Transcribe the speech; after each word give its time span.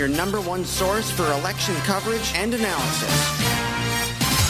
your 0.00 0.08
number 0.08 0.40
one 0.40 0.64
source 0.64 1.10
for 1.10 1.30
election 1.30 1.74
coverage 1.84 2.32
and 2.34 2.54
analysis. 2.54 3.36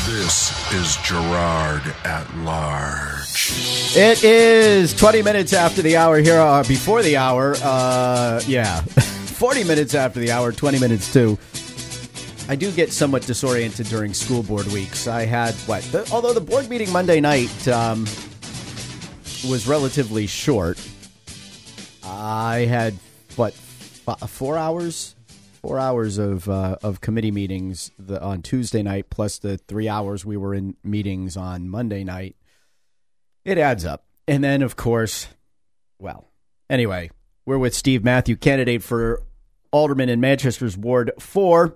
This 0.07 0.73
is 0.73 0.97
Girard 0.99 1.83
at 2.05 2.33
Large. 2.45 3.97
It 3.97 4.23
is 4.23 4.95
20 4.95 5.23
minutes 5.23 5.53
after 5.53 5.83
the 5.83 5.97
hour 5.97 6.19
here, 6.19 6.39
uh, 6.39 6.63
before 6.63 7.03
the 7.03 7.17
hour. 7.17 7.57
Uh, 7.61 8.41
yeah, 8.47 8.81
40 8.83 9.65
minutes 9.65 9.97
after 9.97 10.21
the 10.21 10.31
hour, 10.31 10.53
20 10.53 10.79
minutes 10.79 11.13
too. 11.13 11.37
I 12.49 12.55
do 12.55 12.71
get 12.71 12.93
somewhat 12.93 13.27
disoriented 13.27 13.87
during 13.87 14.15
school 14.15 14.45
board 14.45 14.69
weeks. 14.69 15.09
I 15.09 15.25
had 15.25 15.55
what? 15.67 15.83
The, 15.91 16.09
although 16.13 16.33
the 16.33 16.41
board 16.41 16.71
meeting 16.71 16.93
Monday 16.93 17.21
night 17.21 17.67
um, 17.67 18.03
was 19.49 19.67
relatively 19.67 20.29
short, 20.29 20.79
I 22.05 22.67
had 22.69 22.95
what 23.35 23.53
four 24.29 24.57
hours, 24.57 25.17
four 25.61 25.79
hours 25.79 26.19
of 26.19 26.49
uh, 26.49 26.77
of 26.83 27.01
committee 27.01 27.31
meetings 27.31 27.91
the, 27.99 28.21
on 28.23 28.43
Tuesday 28.43 28.83
night, 28.83 29.11
plus 29.11 29.39
the 29.39 29.59
three 29.59 29.89
hours 29.89 30.25
we 30.25 30.37
were 30.37 30.55
in 30.55 30.77
meetings 30.83 31.37
on 31.37 31.69
Monday 31.69 32.05
night. 32.05 32.37
It 33.45 33.59
adds 33.59 33.85
up, 33.85 34.05
and 34.27 34.43
then 34.43 34.63
of 34.63 34.77
course, 34.77 35.29
well, 35.99 36.29
anyway, 36.69 37.11
we're 37.47 37.59
with 37.59 37.75
Steve 37.75 38.05
Mathieu, 38.05 38.37
candidate 38.37 38.83
for 38.83 39.23
alderman 39.73 40.09
in 40.09 40.21
Manchester's 40.21 40.77
Ward 40.77 41.13
Four. 41.19 41.75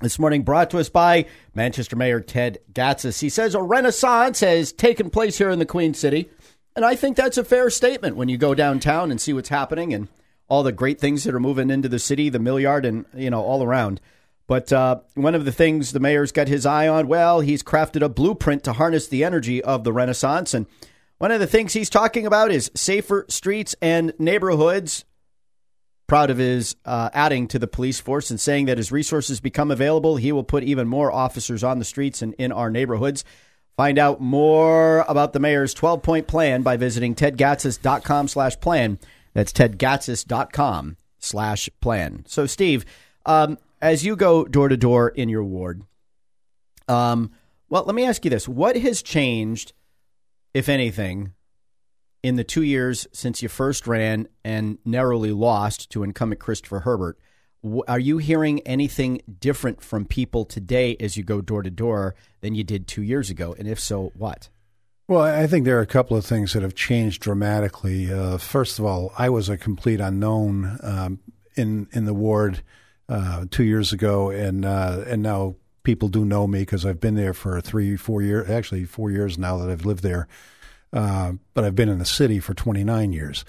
This 0.00 0.18
morning, 0.18 0.42
brought 0.42 0.70
to 0.70 0.78
us 0.78 0.88
by 0.88 1.26
Manchester 1.54 1.94
Mayor 1.94 2.20
Ted 2.20 2.58
Gatsas. 2.72 3.20
He 3.20 3.28
says 3.28 3.54
a 3.54 3.62
renaissance 3.62 4.40
has 4.40 4.72
taken 4.72 5.10
place 5.10 5.38
here 5.38 5.50
in 5.50 5.60
the 5.60 5.66
Queen 5.66 5.94
City. 5.94 6.28
And 6.74 6.84
I 6.84 6.96
think 6.96 7.16
that's 7.16 7.38
a 7.38 7.44
fair 7.44 7.70
statement 7.70 8.16
when 8.16 8.28
you 8.28 8.38
go 8.38 8.54
downtown 8.54 9.10
and 9.10 9.20
see 9.20 9.32
what's 9.32 9.50
happening 9.50 9.92
and 9.92 10.08
all 10.52 10.62
the 10.62 10.70
great 10.70 11.00
things 11.00 11.24
that 11.24 11.34
are 11.34 11.40
moving 11.40 11.70
into 11.70 11.88
the 11.88 11.98
city, 11.98 12.28
the 12.28 12.38
Millyard, 12.38 12.84
and, 12.84 13.06
you 13.14 13.30
know, 13.30 13.40
all 13.40 13.62
around. 13.62 14.02
But 14.46 14.70
uh, 14.70 15.00
one 15.14 15.34
of 15.34 15.46
the 15.46 15.50
things 15.50 15.92
the 15.92 15.98
mayor's 15.98 16.30
got 16.30 16.46
his 16.46 16.66
eye 16.66 16.86
on, 16.86 17.08
well, 17.08 17.40
he's 17.40 17.62
crafted 17.62 18.02
a 18.02 18.10
blueprint 18.10 18.62
to 18.64 18.74
harness 18.74 19.08
the 19.08 19.24
energy 19.24 19.64
of 19.64 19.82
the 19.82 19.94
Renaissance. 19.94 20.52
And 20.52 20.66
one 21.16 21.30
of 21.30 21.40
the 21.40 21.46
things 21.46 21.72
he's 21.72 21.88
talking 21.88 22.26
about 22.26 22.50
is 22.50 22.70
safer 22.74 23.24
streets 23.30 23.74
and 23.80 24.12
neighborhoods 24.18 25.06
proud 26.06 26.28
of 26.28 26.36
his 26.36 26.76
uh, 26.84 27.08
adding 27.14 27.48
to 27.48 27.58
the 27.58 27.66
police 27.66 27.98
force 27.98 28.30
and 28.30 28.38
saying 28.38 28.66
that 28.66 28.78
as 28.78 28.92
resources 28.92 29.40
become 29.40 29.70
available, 29.70 30.16
he 30.16 30.32
will 30.32 30.44
put 30.44 30.64
even 30.64 30.86
more 30.86 31.10
officers 31.10 31.64
on 31.64 31.78
the 31.78 31.84
streets 31.86 32.20
and 32.20 32.34
in 32.34 32.52
our 32.52 32.68
neighborhoods. 32.68 33.24
Find 33.78 33.98
out 33.98 34.20
more 34.20 35.06
about 35.08 35.32
the 35.32 35.40
mayor's 35.40 35.72
12 35.72 36.02
point 36.02 36.26
plan 36.26 36.60
by 36.60 36.76
visiting 36.76 37.14
tedgatsas.com 37.14 38.28
slash 38.28 38.60
plan. 38.60 38.98
That's 39.34 39.52
tedgatsas.com 39.52 40.96
slash 41.18 41.68
plan. 41.80 42.24
So, 42.26 42.46
Steve, 42.46 42.84
um, 43.26 43.58
as 43.80 44.04
you 44.04 44.16
go 44.16 44.44
door 44.44 44.68
to 44.68 44.76
door 44.76 45.08
in 45.08 45.28
your 45.28 45.44
ward, 45.44 45.82
um, 46.88 47.30
well, 47.68 47.84
let 47.84 47.94
me 47.94 48.04
ask 48.04 48.24
you 48.24 48.30
this. 48.30 48.48
What 48.48 48.76
has 48.76 49.02
changed, 49.02 49.72
if 50.52 50.68
anything, 50.68 51.32
in 52.22 52.36
the 52.36 52.44
two 52.44 52.62
years 52.62 53.06
since 53.12 53.42
you 53.42 53.48
first 53.48 53.86
ran 53.86 54.28
and 54.44 54.78
narrowly 54.84 55.32
lost 55.32 55.90
to 55.90 56.02
incumbent 56.02 56.40
Christopher 56.40 56.80
Herbert, 56.80 57.18
are 57.86 57.98
you 57.98 58.18
hearing 58.18 58.60
anything 58.60 59.22
different 59.40 59.82
from 59.82 60.04
people 60.04 60.44
today 60.44 60.96
as 60.98 61.16
you 61.16 61.22
go 61.22 61.40
door 61.40 61.62
to 61.62 61.70
door 61.70 62.14
than 62.40 62.54
you 62.54 62.64
did 62.64 62.86
two 62.86 63.02
years 63.02 63.30
ago? 63.30 63.54
And 63.58 63.68
if 63.68 63.78
so, 63.78 64.12
what? 64.16 64.48
Well, 65.12 65.20
I 65.20 65.46
think 65.46 65.66
there 65.66 65.76
are 65.76 65.82
a 65.82 65.86
couple 65.86 66.16
of 66.16 66.24
things 66.24 66.54
that 66.54 66.62
have 66.62 66.74
changed 66.74 67.20
dramatically. 67.20 68.10
Uh, 68.10 68.38
first 68.38 68.78
of 68.78 68.86
all, 68.86 69.12
I 69.18 69.28
was 69.28 69.50
a 69.50 69.58
complete 69.58 70.00
unknown 70.00 70.78
um, 70.82 71.20
in 71.54 71.86
in 71.92 72.06
the 72.06 72.14
ward 72.14 72.62
uh, 73.10 73.44
two 73.50 73.64
years 73.64 73.92
ago, 73.92 74.30
and 74.30 74.64
uh, 74.64 75.04
and 75.06 75.22
now 75.22 75.56
people 75.82 76.08
do 76.08 76.24
know 76.24 76.46
me 76.46 76.60
because 76.60 76.86
I've 76.86 76.98
been 76.98 77.14
there 77.14 77.34
for 77.34 77.60
three, 77.60 77.94
four 77.94 78.22
years. 78.22 78.48
Actually, 78.48 78.86
four 78.86 79.10
years 79.10 79.36
now 79.36 79.58
that 79.58 79.68
I've 79.68 79.84
lived 79.84 80.02
there. 80.02 80.28
Uh, 80.94 81.32
but 81.52 81.64
I've 81.64 81.74
been 81.74 81.90
in 81.90 81.98
the 81.98 82.06
city 82.06 82.40
for 82.40 82.54
29 82.54 83.12
years. 83.12 83.44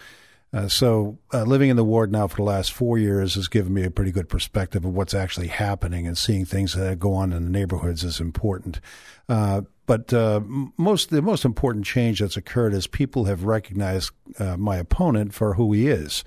Uh, 0.54 0.68
so 0.68 1.18
uh, 1.34 1.44
living 1.44 1.70
in 1.70 1.76
the 1.76 1.84
ward 1.84 2.12
now 2.12 2.28
for 2.28 2.36
the 2.36 2.44
last 2.44 2.72
four 2.72 3.00
years 3.00 3.34
has 3.34 3.48
given 3.48 3.74
me 3.74 3.84
a 3.84 3.90
pretty 3.90 4.12
good 4.12 4.30
perspective 4.30 4.86
of 4.86 4.94
what's 4.94 5.16
actually 5.16 5.48
happening 5.48 6.06
and 6.06 6.18
seeing 6.18 6.46
things 6.46 6.74
that 6.74 7.00
go 7.00 7.14
on 7.14 7.34
in 7.34 7.44
the 7.44 7.50
neighborhoods 7.50 8.04
is 8.04 8.20
important. 8.20 8.80
Uh, 9.28 9.62
but 9.88 10.14
uh, 10.14 10.40
most 10.78 11.10
the 11.10 11.22
most 11.22 11.44
important 11.44 11.86
change 11.86 12.20
that's 12.20 12.38
occurred 12.38 12.74
is 12.74 12.88
people 12.88 13.26
have 13.26 13.46
recognized 13.46 14.12
uh, 14.40 14.56
my 14.56 14.78
opponent 14.78 15.34
for 15.34 15.56
who 15.56 15.74
he 15.74 15.88
is. 15.88 16.24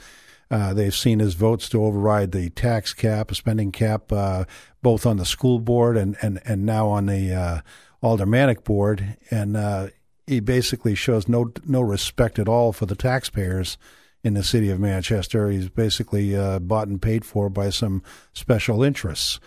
they've 0.50 0.94
seen 0.94 1.20
his 1.20 1.34
votes 1.34 1.68
to 1.68 1.82
override 1.84 2.32
the 2.32 2.50
tax 2.50 2.92
cap, 2.92 3.32
spending 3.34 3.70
cap, 3.70 4.08
both 4.82 5.06
on 5.06 5.16
the 5.16 5.24
school 5.24 5.58
board 5.60 5.96
and, 5.96 6.16
and, 6.20 6.40
and 6.44 6.66
now 6.66 6.88
on 6.88 7.06
the 7.06 7.62
aldermanic 8.02 8.64
board, 8.64 9.16
and 9.30 9.90
he 10.26 10.40
basically 10.40 10.96
shows 10.96 11.28
no 11.28 11.52
no 11.64 11.80
respect 11.80 12.38
at 12.38 12.48
all 12.48 12.72
for 12.72 12.86
the 12.86 12.96
taxpayers 12.96 13.78
in 14.26 14.34
the 14.34 14.42
city 14.42 14.70
of 14.70 14.80
Manchester. 14.80 15.48
He's 15.50 15.68
basically 15.68 16.34
uh, 16.36 16.58
bought 16.58 16.88
and 16.88 17.00
paid 17.00 17.24
for 17.24 17.48
by 17.48 17.70
some 17.70 18.02
special 18.32 18.82
interests. 18.82 19.38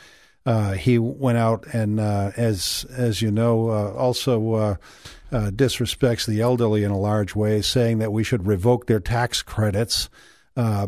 Uh, 0.45 0.71
he 0.71 0.97
went 0.97 1.37
out 1.37 1.65
and, 1.73 1.99
uh, 1.99 2.31
as 2.37 2.85
as 2.95 3.21
you 3.21 3.29
know, 3.29 3.69
uh, 3.69 3.91
also 3.91 4.53
uh, 4.53 4.75
uh, 5.33 5.51
disrespects 5.51 6.25
the 6.25 6.39
elderly 6.39 6.85
in 6.85 6.91
a 6.91 6.97
large 6.97 7.35
way, 7.35 7.61
saying 7.61 7.97
that 7.97 8.13
we 8.13 8.23
should 8.23 8.47
revoke 8.47 8.87
their 8.87 9.01
tax 9.01 9.41
credits, 9.41 10.09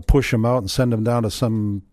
push 0.08 0.32
them 0.32 0.46
out, 0.46 0.60
and 0.60 0.72
send 0.72 0.94
them 0.94 1.04
down 1.04 1.24
to 1.24 1.30
some 1.30 1.84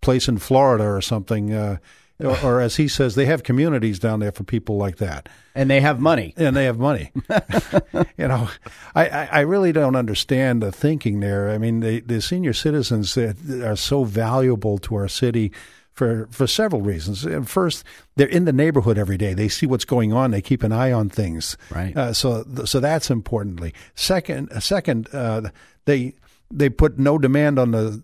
place 0.00 0.28
in 0.28 0.38
Florida 0.38 0.84
or 0.84 1.02
something 1.02 1.78
or, 2.20 2.38
or, 2.44 2.60
as 2.60 2.76
he 2.76 2.88
says, 2.88 3.14
they 3.14 3.26
have 3.26 3.42
communities 3.42 3.98
down 3.98 4.20
there 4.20 4.32
for 4.32 4.44
people 4.44 4.76
like 4.76 4.98
that, 4.98 5.28
and 5.54 5.70
they 5.70 5.80
have 5.80 6.00
money, 6.00 6.34
and 6.36 6.56
they 6.56 6.64
have 6.64 6.78
money. 6.78 7.10
you 8.16 8.28
know, 8.28 8.48
I, 8.94 9.28
I 9.32 9.40
really 9.40 9.72
don't 9.72 9.96
understand 9.96 10.62
the 10.62 10.70
thinking 10.72 11.20
there. 11.20 11.50
I 11.50 11.58
mean, 11.58 11.80
the 11.80 12.00
the 12.00 12.20
senior 12.20 12.52
citizens 12.52 13.16
are 13.16 13.76
so 13.76 14.04
valuable 14.04 14.78
to 14.78 14.94
our 14.94 15.08
city 15.08 15.52
for 15.92 16.26
for 16.30 16.46
several 16.46 16.82
reasons. 16.82 17.26
First, 17.48 17.84
they're 18.16 18.26
in 18.26 18.44
the 18.44 18.52
neighborhood 18.52 18.98
every 18.98 19.18
day. 19.18 19.34
They 19.34 19.48
see 19.48 19.66
what's 19.66 19.84
going 19.84 20.12
on. 20.12 20.30
They 20.30 20.42
keep 20.42 20.62
an 20.62 20.72
eye 20.72 20.92
on 20.92 21.08
things. 21.08 21.56
Right. 21.70 21.96
Uh, 21.96 22.12
so 22.12 22.44
so 22.64 22.80
that's 22.80 23.10
importantly. 23.10 23.74
Second, 23.94 24.50
second, 24.62 25.08
uh, 25.14 25.50
they 25.84 26.14
they 26.50 26.68
put 26.68 26.98
no 26.98 27.18
demand 27.18 27.58
on 27.58 27.72
the 27.72 28.02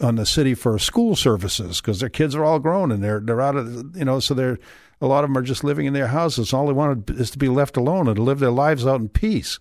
on 0.00 0.16
the 0.16 0.26
city 0.26 0.54
for 0.54 0.78
school 0.78 1.16
services 1.16 1.80
because 1.80 2.00
their 2.00 2.08
kids 2.08 2.34
are 2.34 2.44
all 2.44 2.58
grown 2.58 2.90
and 2.90 3.04
they're 3.04 3.20
they're 3.20 3.42
out 3.42 3.56
of 3.56 3.96
you 3.96 4.04
know 4.04 4.20
so 4.20 4.32
they're 4.34 4.58
a 5.00 5.06
lot 5.06 5.24
of 5.24 5.30
them 5.30 5.36
are 5.36 5.42
just 5.42 5.62
living 5.62 5.84
in 5.84 5.92
their 5.92 6.06
houses. 6.06 6.52
All 6.54 6.66
they 6.66 6.72
want 6.72 7.10
is 7.10 7.30
to 7.32 7.38
be 7.38 7.48
left 7.48 7.76
alone 7.76 8.08
and 8.08 8.16
to 8.16 8.22
live 8.22 8.38
their 8.38 8.50
lives 8.50 8.86
out 8.86 9.00
in 9.00 9.10
peace. 9.10 9.58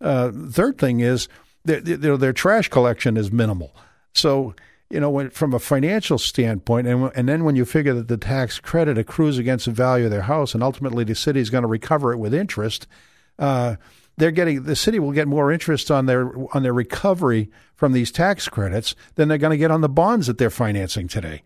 Uh, 0.00 0.30
third 0.50 0.78
thing 0.78 1.00
is 1.00 1.28
their, 1.64 1.80
their, 1.80 2.16
their 2.16 2.32
trash 2.32 2.68
collection 2.68 3.16
is 3.16 3.32
minimal. 3.32 3.74
So 4.12 4.54
you 4.88 5.00
know, 5.00 5.10
when, 5.10 5.30
from 5.30 5.52
a 5.52 5.58
financial 5.58 6.18
standpoint, 6.18 6.86
and 6.86 7.10
and 7.16 7.28
then 7.28 7.42
when 7.44 7.56
you 7.56 7.64
figure 7.64 7.94
that 7.94 8.08
the 8.08 8.16
tax 8.16 8.60
credit 8.60 8.96
accrues 8.96 9.36
against 9.36 9.64
the 9.64 9.72
value 9.72 10.04
of 10.04 10.12
their 10.12 10.22
house, 10.22 10.54
and 10.54 10.62
ultimately 10.62 11.02
the 11.02 11.14
city 11.14 11.40
is 11.40 11.50
going 11.50 11.62
to 11.62 11.68
recover 11.68 12.12
it 12.12 12.18
with 12.18 12.32
interest. 12.32 12.86
Uh, 13.38 13.76
they're 14.16 14.30
getting 14.30 14.62
the 14.62 14.76
city 14.76 14.98
will 14.98 15.12
get 15.12 15.28
more 15.28 15.52
interest 15.52 15.90
on 15.90 16.06
their 16.06 16.32
on 16.54 16.62
their 16.62 16.72
recovery 16.72 17.50
from 17.74 17.92
these 17.92 18.10
tax 18.10 18.48
credits 18.48 18.94
than 19.14 19.28
they're 19.28 19.38
going 19.38 19.50
to 19.50 19.56
get 19.56 19.70
on 19.70 19.80
the 19.80 19.88
bonds 19.88 20.26
that 20.26 20.38
they're 20.38 20.50
financing 20.50 21.08
today. 21.08 21.42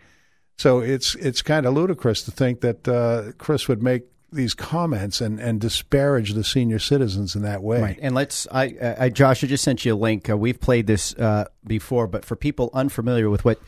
So 0.57 0.81
it's 0.81 1.15
it's 1.17 1.43
kind 1.43 1.67
of 1.67 1.75
ludicrous 1.75 2.23
to 2.25 2.31
think 2.31 2.61
that 2.61 2.87
uh, 2.87 3.33
Chris 3.39 3.67
would 3.69 3.83
make 3.83 4.05
these 4.33 4.55
comments 4.55 5.21
and, 5.21 5.41
and 5.41 5.61
disparage 5.61 6.35
the 6.35 6.45
senior 6.45 6.79
citizens 6.79 7.35
in 7.35 7.43
that 7.43 7.63
way. 7.63 7.81
Right. 7.81 7.99
And 8.01 8.15
let's, 8.15 8.47
I, 8.51 8.97
I 8.99 9.09
Josh, 9.09 9.43
I 9.43 9.47
just 9.47 9.65
sent 9.65 9.85
you 9.85 9.95
a 9.95 9.97
link. 9.97 10.31
Uh, 10.31 10.37
we've 10.37 10.61
played 10.61 10.87
this 10.87 11.15
uh, 11.15 11.47
before, 11.67 12.07
but 12.07 12.25
for 12.25 12.37
people 12.37 12.71
unfamiliar 12.73 13.29
with 13.29 13.45
what 13.45 13.61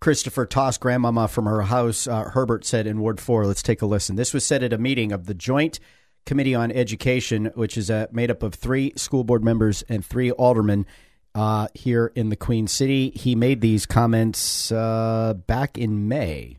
Christopher 0.00 0.46
tossed 0.46 0.80
grandmama 0.80 1.28
from 1.28 1.46
her 1.46 1.62
house, 1.62 2.06
uh, 2.06 2.24
Herbert 2.24 2.64
said 2.64 2.86
in 2.86 3.00
Ward 3.00 3.20
4, 3.20 3.46
let's 3.46 3.62
take 3.62 3.82
a 3.82 3.86
listen. 3.86 4.16
This 4.16 4.34
was 4.34 4.44
said 4.44 4.62
at 4.62 4.72
a 4.72 4.78
meeting 4.78 5.12
of 5.12 5.26
the 5.26 5.34
Joint 5.34 5.78
Committee 6.26 6.54
on 6.54 6.70
Education, 6.70 7.46
which 7.54 7.76
is 7.76 7.90
uh, 7.90 8.06
made 8.12 8.30
up 8.30 8.42
of 8.42 8.54
three 8.54 8.92
school 8.96 9.24
board 9.24 9.42
members 9.42 9.82
and 9.88 10.04
three 10.04 10.30
aldermen 10.30 10.86
uh, 11.34 11.68
here 11.74 12.12
in 12.14 12.28
the 12.28 12.36
Queen 12.36 12.66
City. 12.66 13.10
He 13.10 13.34
made 13.34 13.60
these 13.60 13.86
comments 13.86 14.72
uh, 14.72 15.34
back 15.46 15.78
in 15.78 16.08
May. 16.08 16.58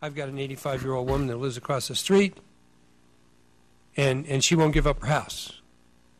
I've 0.00 0.14
got 0.14 0.28
an 0.28 0.38
85 0.38 0.82
year 0.82 0.94
old 0.94 1.08
woman 1.08 1.28
that 1.28 1.36
lives 1.36 1.56
across 1.56 1.88
the 1.88 1.94
street, 1.94 2.38
and, 3.96 4.26
and 4.26 4.42
she 4.42 4.54
won't 4.54 4.74
give 4.74 4.86
up 4.86 5.00
her 5.00 5.06
house. 5.06 5.60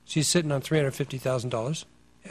She's 0.05 0.29
sitting 0.29 0.53
on 0.53 0.63
$350,000, 0.63 1.85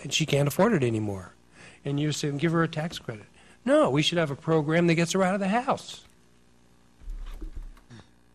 and 0.03 0.13
she 0.13 0.25
can't 0.25 0.47
afford 0.47 0.73
it 0.73 0.83
anymore. 0.83 1.35
And 1.83 1.99
you're 1.99 2.11
saying, 2.11 2.37
give 2.37 2.51
her 2.51 2.63
a 2.63 2.67
tax 2.67 2.99
credit. 2.99 3.25
No, 3.65 3.89
we 3.89 4.01
should 4.01 4.17
have 4.17 4.31
a 4.31 4.35
program 4.35 4.87
that 4.87 4.95
gets 4.95 5.13
her 5.13 5.23
out 5.23 5.33
of 5.33 5.39
the 5.39 5.47
house. 5.47 6.05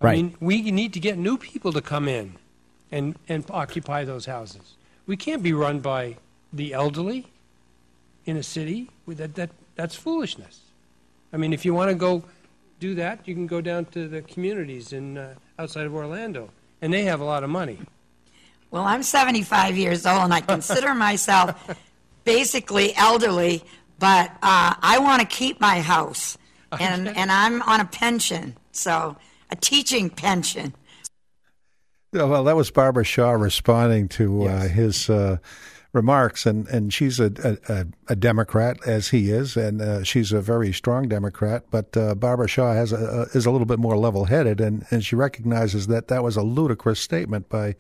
Right. 0.00 0.19
I 0.19 0.22
mean, 0.22 0.37
we 0.40 0.70
need 0.70 0.93
to 0.94 1.00
get 1.00 1.16
new 1.16 1.38
people 1.38 1.72
to 1.72 1.81
come 1.81 2.08
in 2.08 2.34
and, 2.93 3.16
and 3.28 3.44
occupy 3.50 4.04
those 4.04 4.26
houses. 4.26 4.75
We 5.06 5.16
can't 5.16 5.43
be 5.43 5.52
run 5.52 5.81
by 5.81 6.16
the 6.52 6.75
elderly 6.75 7.26
in 8.25 8.37
a 8.37 8.43
city. 8.43 8.90
That, 9.06 9.34
that, 9.37 9.50
that's 9.75 9.94
foolishness. 9.94 10.60
I 11.32 11.37
mean, 11.37 11.52
if 11.52 11.64
you 11.64 11.75
want 11.75 11.90
to 11.90 11.94
go 11.94 12.25
do 12.81 12.94
that, 12.96 13.26
you 13.26 13.34
can 13.34 13.46
go 13.46 13.60
down 13.60 13.87
to 13.87 14.08
the 14.08 14.22
communities 14.22 14.93
in 14.93 15.19
uh, 15.19 15.34
outside 15.58 15.87
of 15.87 15.94
Orlando, 15.94 16.50
and 16.82 16.92
they 16.92 17.04
have 17.04 17.20
a 17.20 17.25
lot 17.25 17.42
of 17.42 17.50
money. 17.50 17.78
Well, 18.70 18.84
I'm 18.84 19.02
75 19.02 19.76
years 19.76 20.06
old 20.06 20.25
and 20.25 20.34
I 20.34 20.40
consider 20.40 20.94
myself 21.08 21.76
basically 22.25 22.94
elderly, 22.96 23.64
but 23.99 24.31
uh, 24.42 24.75
I 24.82 24.99
want 25.00 25.20
to 25.22 25.26
keep 25.26 25.60
my 25.60 25.81
house. 25.81 26.37
And, 26.78 27.08
and 27.08 27.31
I'm 27.31 27.62
on 27.62 27.81
a 27.81 27.87
pension, 27.87 28.54
so 28.72 29.16
a 29.50 29.56
teaching 29.56 30.10
pension. 30.10 30.75
Yeah, 32.12 32.25
Well, 32.25 32.44
that 32.44 32.56
was 32.56 32.70
Barbara 32.70 33.04
Shaw 33.04 33.32
responding 33.32 34.08
to 34.10 34.43
uh, 34.43 34.44
Yes. 34.44 34.70
his 34.70 35.10
uh, 35.10 35.37
remarks, 35.93 36.46
and, 36.46 36.69
and 36.69 36.93
she's 36.93 37.19
a, 37.19 37.58
a, 37.69 37.87
a 38.08 38.16
Democrat 38.16 38.78
as 38.87 39.08
he 39.08 39.31
is, 39.31 39.56
and 39.56 39.81
uh, 39.81 40.04
she's 40.04 40.32
a 40.32 40.40
very 40.40 40.72
strong 40.72 41.08
Democrat. 41.08 41.64
But 41.70 41.96
uh, 41.96 42.14
Barbara 42.14 42.48
Shaw 42.48 42.72
has 42.72 42.93
a, 42.93 43.26
is 43.34 43.46
a 43.46 43.50
little 43.50 43.66
bit 43.66 43.78
more 43.78 43.96
level 43.96 44.26
headed, 44.26 44.60
and, 44.60 44.87
and 44.90 45.04
she 45.04 45.16
recognizes 45.16 45.88
that 45.88 46.08
that 46.08 46.22
was 46.22 46.37
a 46.37 46.42
ludicrous 46.42 47.00
statement 47.00 47.49
by 47.49 47.75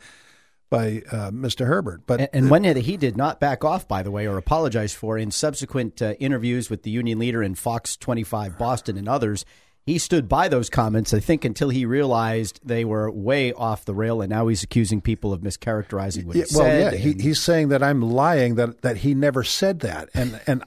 by 0.68 1.02
uh, 1.12 1.30
Mr. 1.30 1.66
Herbert. 1.66 2.02
But 2.06 2.20
And, 2.20 2.28
and 2.32 2.50
when 2.50 2.64
he 2.64 2.96
did 2.96 3.16
not 3.16 3.38
back 3.38 3.64
off, 3.64 3.86
by 3.86 4.02
the 4.02 4.10
way, 4.10 4.26
or 4.26 4.36
apologize 4.36 4.92
for 4.92 5.16
in 5.16 5.30
subsequent 5.30 6.02
uh, 6.02 6.14
interviews 6.18 6.68
with 6.68 6.82
the 6.82 6.90
union 6.90 7.20
leader 7.20 7.40
in 7.40 7.54
Fox 7.54 7.96
25 7.96 8.58
Boston 8.58 8.98
and 8.98 9.08
others, 9.08 9.44
he 9.86 9.98
stood 9.98 10.28
by 10.28 10.48
those 10.48 10.68
comments, 10.68 11.14
I 11.14 11.20
think, 11.20 11.44
until 11.44 11.68
he 11.70 11.86
realized 11.86 12.58
they 12.64 12.84
were 12.84 13.08
way 13.10 13.52
off 13.52 13.84
the 13.84 13.94
rail, 13.94 14.20
and 14.20 14.28
now 14.28 14.48
he's 14.48 14.62
accusing 14.64 15.00
people 15.00 15.32
of 15.32 15.40
mischaracterizing 15.42 16.24
what 16.24 16.34
Yeah, 16.36 16.44
he 16.50 16.56
well, 16.56 16.64
said. 16.66 16.92
yeah, 16.92 16.98
he, 16.98 17.12
he's 17.12 17.40
saying 17.40 17.68
that 17.68 17.82
I'm 17.84 18.02
lying 18.02 18.56
that 18.56 18.82
that 18.82 18.98
he 18.98 19.14
never 19.14 19.44
said 19.44 19.80
that, 19.80 20.08
and 20.12 20.40
and 20.46 20.64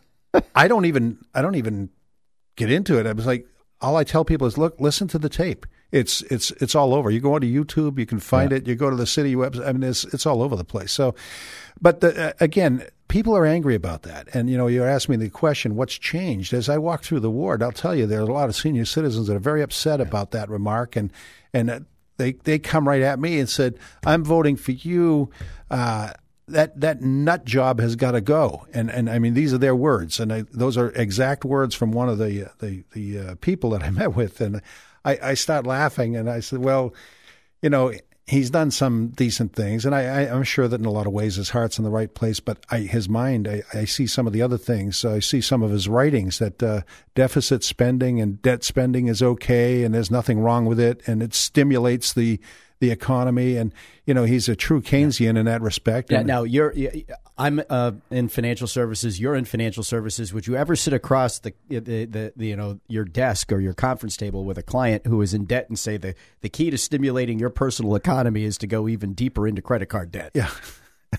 I 0.56 0.68
don't 0.70 0.86
even 0.86 1.18
I 1.36 1.42
don't 1.42 1.56
even 1.56 1.90
get 2.56 2.72
into 2.72 2.98
it. 2.98 3.06
I 3.06 3.12
was 3.14 3.26
like, 3.26 3.46
all 3.82 3.96
I 3.98 4.04
tell 4.06 4.24
people 4.24 4.48
is, 4.48 4.58
look, 4.58 4.80
listen 4.80 5.08
to 5.10 5.20
the 5.20 5.30
tape. 5.30 5.66
It's 5.92 6.22
it's 6.24 6.52
it's 6.52 6.76
all 6.76 6.94
over. 6.94 7.10
You 7.10 7.20
go 7.20 7.34
onto 7.34 7.48
YouTube, 7.48 7.98
you 8.00 8.06
can 8.06 8.20
find 8.20 8.54
it. 8.54 8.68
You 8.68 8.76
go 8.76 8.90
to 8.90 8.96
the 8.96 9.08
city 9.08 9.36
website. 9.36 9.68
I 9.68 9.74
mean, 9.74 9.84
it's 9.84 10.06
it's 10.06 10.26
all 10.26 10.42
over 10.44 10.56
the 10.56 10.64
place. 10.64 10.92
So, 10.92 11.16
but 11.82 12.00
the, 12.02 12.28
uh, 12.30 12.34
again, 12.40 12.86
people 13.10 13.36
are 13.36 13.46
angry 13.46 13.76
about 13.76 14.04
that. 14.04 14.30
And 14.34 14.50
you 14.50 14.58
know, 14.58 14.68
you 14.68 14.86
asked 14.86 15.10
me 15.10 15.18
the 15.18 15.30
question, 15.30 15.76
what's 15.76 15.98
changed? 15.98 16.54
As 16.54 16.70
I 16.70 16.78
walk 16.78 17.04
through 17.04 17.20
the 17.20 17.30
ward, 17.30 17.62
I'll 17.62 17.74
tell 17.74 17.94
you, 17.94 18.08
there 18.08 18.20
are 18.20 18.30
a 18.30 18.34
lot 18.34 18.48
of 18.48 18.56
senior 18.56 18.86
citizens 18.86 19.28
that 19.28 19.36
are 19.36 19.40
very 19.40 19.62
upset 19.62 20.00
about 20.00 20.32
that 20.32 20.50
remark, 20.50 20.96
and 20.96 21.12
and 21.54 21.70
uh, 21.70 21.80
they 22.16 22.34
they 22.34 22.58
come 22.58 22.88
right 22.88 23.02
at 23.02 23.20
me 23.20 23.40
and 23.40 23.50
said, 23.50 23.78
"I'm 24.06 24.24
voting 24.24 24.56
for 24.56 24.72
you." 24.72 25.30
Uh, 25.70 26.14
that 26.48 26.80
that 26.80 27.02
nut 27.02 27.46
job 27.46 27.80
has 27.80 27.96
got 27.96 28.12
to 28.12 28.22
go, 28.22 28.66
and 28.74 28.90
and 28.90 29.10
I 29.10 29.20
mean 29.20 29.34
these 29.34 29.54
are 29.54 29.60
their 29.60 29.76
words, 29.76 30.20
and 30.20 30.34
I, 30.34 30.46
those 30.52 30.78
are 30.78 30.90
exact 30.92 31.46
words 31.46 31.76
from 31.76 31.92
one 31.92 32.10
of 32.10 32.18
the 32.18 32.50
the 32.60 32.84
the 32.94 33.20
uh, 33.20 33.36
people 33.42 33.72
that 33.72 33.84
I 33.84 33.90
met 33.92 34.16
with, 34.16 34.42
and 34.42 34.62
I, 35.06 35.20
I 35.22 35.34
start 35.34 35.68
laughing, 35.68 36.16
and 36.16 36.30
I 36.30 36.40
said, 36.40 36.60
well, 36.60 36.94
you 37.62 37.70
know, 37.70 37.94
he's 38.30 38.52
done 38.52 38.70
some 38.70 39.08
decent 39.08 39.54
things, 39.54 39.86
and 39.86 39.96
I, 39.96 40.28
I'm 40.28 40.44
sure 40.44 40.68
that 40.68 40.80
in 40.80 40.86
a 40.86 40.92
lot 40.92 41.08
of 41.08 41.14
ways 41.14 41.36
his 41.36 41.50
heart's 41.50 41.80
in 41.80 41.84
the 41.84 41.90
right 41.90 42.14
place. 42.14 42.40
But 42.40 42.64
I, 42.70 42.82
his 42.82 43.10
mind, 43.10 43.48
I, 43.48 43.64
I 43.74 43.86
see 43.86 44.06
some 44.06 44.28
of 44.28 44.34
the 44.34 44.42
other 44.44 44.58
things. 44.58 45.04
I 45.04 45.20
see 45.20 45.42
some 45.42 45.64
of 45.64 45.72
his 45.72 45.90
writings 45.90 46.38
that 46.38 46.62
uh, 46.62 46.82
deficit 47.16 47.64
spending 47.64 48.22
and 48.22 48.40
debt 48.44 48.64
spending 48.64 49.08
is 49.08 49.24
okay, 49.24 49.84
and 49.84 49.96
there's 49.96 50.12
nothing 50.12 50.40
wrong 50.40 50.66
with 50.66 50.80
it, 50.80 51.02
and 51.08 51.24
it 51.24 51.34
stimulates 51.34 52.14
the 52.14 52.40
the 52.80 52.92
economy. 52.92 53.56
And 53.58 53.74
you 54.06 54.14
know, 54.14 54.24
he's 54.24 54.50
a 54.50 54.56
true 54.56 54.82
Keynesian 54.82 55.38
in 55.38 55.46
that 55.46 55.62
respect. 55.62 56.12
Yeah, 56.12 56.20
And- 56.20 56.28
now 56.28 56.44
you're. 56.44 56.74
I'm 57.38 57.62
uh, 57.70 57.94
in 58.12 58.28
financial 58.28 58.68
services. 58.68 59.18
You're 59.18 59.36
in 59.36 59.46
financial 59.46 59.82
services. 59.82 60.34
Would 60.34 60.46
you 60.46 60.58
ever 60.58 60.76
sit 60.76 60.92
across 60.94 61.40
the, 61.40 61.54
the, 61.70 61.80
the, 61.80 62.34
the 62.36 62.46
you 62.48 62.56
know 62.58 62.80
your 62.90 63.06
desk 63.06 63.54
or 63.54 63.62
your 63.62 63.74
conference 63.74 64.18
table 64.18 64.44
with 64.44 64.58
a 64.58 64.64
client 64.64 65.08
who 65.08 65.22
is 65.22 65.34
in 65.34 65.46
debt 65.46 65.70
and 65.70 65.80
say 65.80 65.96
the 65.96 66.16
the 66.42 66.50
key 66.50 66.70
to 66.70 66.78
stimulating 66.78 67.40
your 67.40 67.50
personal 67.50 67.96
economy 67.96 68.44
is 68.44 68.58
to 68.58 68.68
go 68.68 68.90
even 68.90 69.14
deeper 69.14 69.48
into 69.48 69.62
credit 69.62 69.86
card 69.88 70.12
debt? 70.12 70.32
yeah. 70.34 70.50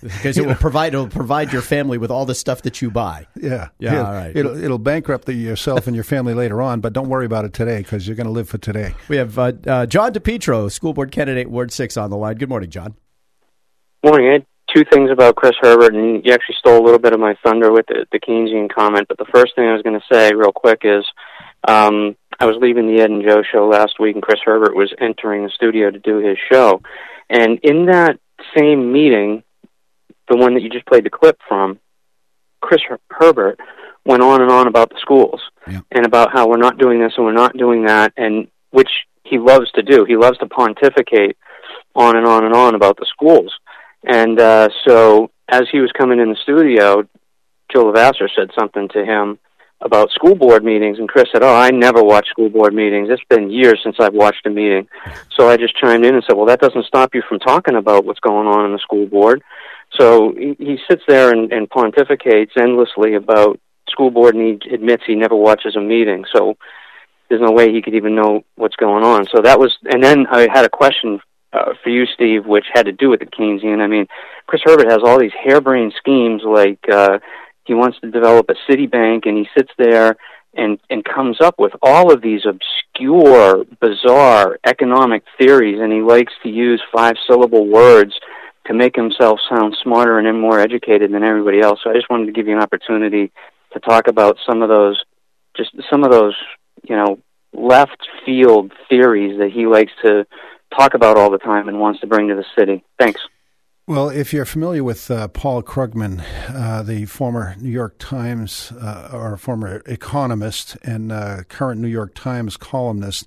Because 0.01 0.39
it 0.39 0.47
will 0.47 0.55
provide 0.55 0.95
it 0.95 0.97
will 0.97 1.09
provide 1.09 1.53
your 1.53 1.63
family 1.63 1.99
with 1.99 2.11
all 2.11 2.27
the 2.27 2.35
stuff 2.35 2.63
that 2.63 2.81
you 2.81 2.91
buy. 2.91 3.27
Yeah, 3.35 3.69
Yeah, 3.79 3.93
It'll, 3.93 4.07
all 4.07 4.13
right. 4.13 4.37
It'll 4.37 4.65
it'll 4.65 4.79
bankrupt 4.79 5.27
the, 5.27 5.35
yourself 5.35 5.87
and 5.87 5.95
your 5.95 6.05
family 6.05 6.35
later 6.35 6.63
on, 6.63 6.81
but 6.81 6.93
don't 6.93 7.09
worry 7.09 7.27
about 7.27 7.45
it 7.45 7.53
today 7.53 7.79
because 7.79 8.07
you're 8.07 8.17
going 8.17 8.27
to 8.27 8.33
live 8.33 8.49
for 8.49 8.59
today. 8.59 8.95
We 9.09 9.17
have 9.17 9.39
uh, 9.39 9.53
uh, 9.67 9.87
John 9.87 10.13
DePietro, 10.13 10.71
school 10.71 10.93
board 10.93 11.13
candidate, 11.13 11.51
Ward 11.51 11.73
Six, 11.73 11.97
on 11.97 12.11
the 12.11 12.17
line. 12.17 12.37
Good 12.37 12.49
morning, 12.49 12.71
John. 12.71 12.95
Morning. 14.05 14.29
I 14.29 14.33
had 14.33 14.47
two 14.75 14.85
things 14.91 15.11
about 15.11 15.37
Chris 15.37 15.55
Herbert, 15.61 15.95
and 15.95 16.25
you 16.25 16.33
actually 16.33 16.57
stole 16.59 16.81
a 16.81 16.85
little 16.85 16.99
bit 16.99 17.13
of 17.13 17.21
my 17.21 17.37
thunder 17.45 17.73
with 17.73 17.87
the, 17.87 18.07
the 18.13 18.21
Keynesian 18.21 18.73
comment. 18.73 19.09
But 19.09 19.19
the 19.19 19.27
first 19.33 19.55
thing 19.55 19.67
I 19.67 19.73
was 19.73 19.83
going 19.83 19.99
to 19.99 20.15
say, 20.15 20.33
real 20.33 20.53
quick, 20.53 20.83
is 20.85 21.05
um, 21.67 22.17
I 22.39 22.47
was 22.47 22.57
leaving 22.61 22.87
the 22.87 23.03
Ed 23.03 23.11
and 23.11 23.23
Joe 23.23 23.43
show 23.43 23.69
last 23.69 23.99
week, 23.99 24.15
and 24.15 24.23
Chris 24.23 24.41
Herbert 24.45 24.75
was 24.75 24.95
entering 25.01 25.45
the 25.45 25.51
studio 25.51 25.91
to 25.91 25.99
do 25.99 26.19
his 26.19 26.39
show. 26.51 26.81
And 27.29 27.59
in 27.63 27.87
that 27.87 28.19
same 28.57 28.93
meeting, 28.93 29.43
the 30.31 30.37
one 30.37 30.55
that 30.55 30.63
you 30.63 30.71
just 30.71 30.87
played 30.87 31.05
the 31.05 31.11
clip 31.11 31.39
from, 31.47 31.79
Chris 32.63 32.81
Her- 32.89 33.01
Herbert 33.11 33.59
went 34.07 34.23
on 34.23 34.41
and 34.41 34.51
on 34.51 34.67
about 34.67 34.89
the 34.89 34.97
schools 35.01 35.41
Yeah. 35.69 35.81
and 35.91 36.07
about 36.07 36.33
how 36.33 36.49
we're 36.49 36.57
not 36.57 36.79
doing 36.79 37.01
this 37.01 37.13
and 37.17 37.27
we're 37.27 37.33
not 37.33 37.57
doing 37.57 37.85
that, 37.85 38.13
and 38.17 38.49
which 38.71 38.91
he 39.25 39.39
loves 39.39 39.71
to 39.73 39.83
do. 39.83 40.05
He 40.05 40.17
loves 40.17 40.39
to 40.39 40.47
pontificate 40.47 41.37
on 41.95 42.17
and 42.17 42.27
on 42.27 42.45
and 42.45 42.55
on 42.55 42.75
about 42.75 42.97
the 42.97 43.07
schools. 43.07 43.53
And 44.05 44.41
uh, 44.41 44.69
so, 44.87 45.31
as 45.49 45.65
he 45.71 45.81
was 45.81 45.93
coming 45.93 46.21
in 46.21 46.31
the 46.31 46.37
studio, 46.43 47.07
Joe 47.73 47.87
Levasseur 47.87 48.29
said 48.35 48.51
something 48.59 48.89
to 48.89 49.05
him 49.05 49.39
about 49.83 50.11
school 50.11 50.35
board 50.35 50.63
meetings, 50.65 50.99
and 50.99 51.09
Chris 51.09 51.27
said, 51.33 51.43
"Oh, 51.43 51.55
I 51.55 51.71
never 51.71 52.03
watch 52.03 52.29
school 52.29 52.49
board 52.51 52.75
meetings. 52.75 53.09
It's 53.11 53.23
been 53.29 53.51
years 53.51 53.81
since 53.83 53.97
I've 53.99 54.15
watched 54.15 54.47
a 54.47 54.51
meeting." 54.51 54.89
So 55.37 55.49
I 55.49 55.57
just 55.57 55.77
chimed 55.77 56.05
in 56.05 56.15
and 56.15 56.25
said, 56.25 56.37
"Well, 56.37 56.47
that 56.47 56.61
doesn't 56.61 56.85
stop 56.87 57.15
you 57.15 57.23
from 57.29 57.39
talking 57.39 57.77
about 57.77 58.05
what's 58.05 58.21
going 58.21 58.47
on 58.47 58.67
in 58.67 58.73
the 58.73 58.79
school 58.79 59.07
board." 59.07 59.43
So 59.99 60.33
he, 60.37 60.57
he 60.59 60.79
sits 60.89 61.03
there 61.09 61.31
and, 61.31 61.53
and 61.53 61.69
pontificates 61.69 62.57
endlessly 62.57 63.15
about 63.15 63.61
school 63.89 64.11
board, 64.11 64.35
and 64.35 64.63
he 64.63 64.75
admits 64.75 65.03
he 65.07 65.15
never 65.15 65.35
watches 65.35 65.77
a 65.77 65.81
meeting. 65.81 66.25
So 66.35 66.57
there's 67.29 67.41
no 67.41 67.53
way 67.53 67.73
he 67.73 67.83
could 67.83 67.95
even 67.95 68.15
know 68.15 68.45
what's 68.57 68.77
going 68.77 69.05
on. 69.05 69.27
So 69.35 69.43
that 69.43 69.59
was, 69.59 69.77
and 69.93 70.03
then 70.03 70.27
I 70.29 70.49
had 70.53 70.65
a 70.65 70.69
question 70.69 71.21
uh, 71.53 71.75
for 71.83 71.91
you, 71.91 72.07
Steve, 72.07 72.47
which 72.47 72.67
had 72.73 72.87
to 72.87 72.93
do 72.93 73.11
with 73.11 73.21
the 73.21 73.27
Keynesian. 73.27 73.81
I 73.81 73.87
mean, 73.87 74.07
Chris 74.47 74.63
Herbert 74.65 74.91
has 74.91 75.01
all 75.05 75.19
these 75.19 75.33
harebrained 75.45 75.95
schemes, 75.99 76.43
like 76.45 76.79
uh, 76.91 77.19
he 77.65 77.75
wants 77.75 77.99
to 78.01 78.11
develop 78.11 78.49
a 78.49 78.55
city 78.69 78.87
bank, 78.87 79.27
and 79.27 79.37
he 79.37 79.49
sits 79.57 79.71
there 79.79 80.17
and 80.55 80.81
and 80.91 81.05
comes 81.05 81.41
up 81.41 81.55
with 81.59 81.73
all 81.83 82.13
of 82.13 82.23
these 82.23 82.43
obscure, 82.45 83.65
bizarre 83.81 84.59
economic 84.67 85.23
theories, 85.39 85.79
and 85.81 85.93
he 85.93 86.01
likes 86.01 86.33
to 86.43 86.49
use 86.49 86.83
five 86.93 87.15
syllable 87.29 87.67
words 87.69 88.13
to 88.67 88.75
make 88.75 88.95
himself 88.95 89.41
sound 89.49 89.77
smarter 89.83 90.19
and 90.19 90.41
more 90.41 90.61
educated 90.61 91.13
than 91.13 91.23
everybody 91.23 91.61
else. 91.61 91.81
So 91.83 91.91
I 91.91 91.95
just 91.95 92.11
wanted 92.11 92.27
to 92.27 92.33
give 92.33 92.47
you 92.47 92.57
an 92.57 92.63
opportunity 92.63 93.33
to 93.73 93.81
talk 93.81 94.07
about 94.09 94.37
some 94.49 94.63
of 94.63 94.69
those, 94.69 95.03
just 95.57 95.71
some 95.91 96.05
of 96.05 96.11
those, 96.11 96.35
you 96.89 96.97
know, 96.97 97.19
left 97.53 98.07
field 98.25 98.73
theories 98.89 99.39
that 99.39 99.51
he 99.51 99.67
likes 99.67 99.93
to 100.05 100.27
talk 100.77 100.95
about 100.95 101.17
all 101.17 101.31
the 101.31 101.39
time 101.39 101.69
and 101.69 101.81
wants 101.81 102.01
to 102.01 102.07
bring 102.07 102.29
to 102.29 102.35
the 102.35 102.45
city. 102.57 102.85
Thanks. 102.99 103.21
Well, 103.87 104.09
if 104.09 104.33
you're 104.33 104.45
familiar 104.45 104.85
with 104.85 105.11
uh, 105.11 105.27
Paul 105.29 105.65
Krugman, 105.65 106.23
uh, 106.49 106.85
the 106.85 107.07
former 107.07 107.57
New 107.59 107.71
York 107.71 107.97
Times 107.99 108.73
uh, 108.81 109.11
or 109.13 109.37
former 109.37 109.83
economist 109.85 110.77
and 110.85 111.11
uh, 111.11 111.43
current 111.49 111.81
New 111.81 111.89
York 111.89 112.15
Times 112.15 112.57
columnist, 112.57 113.27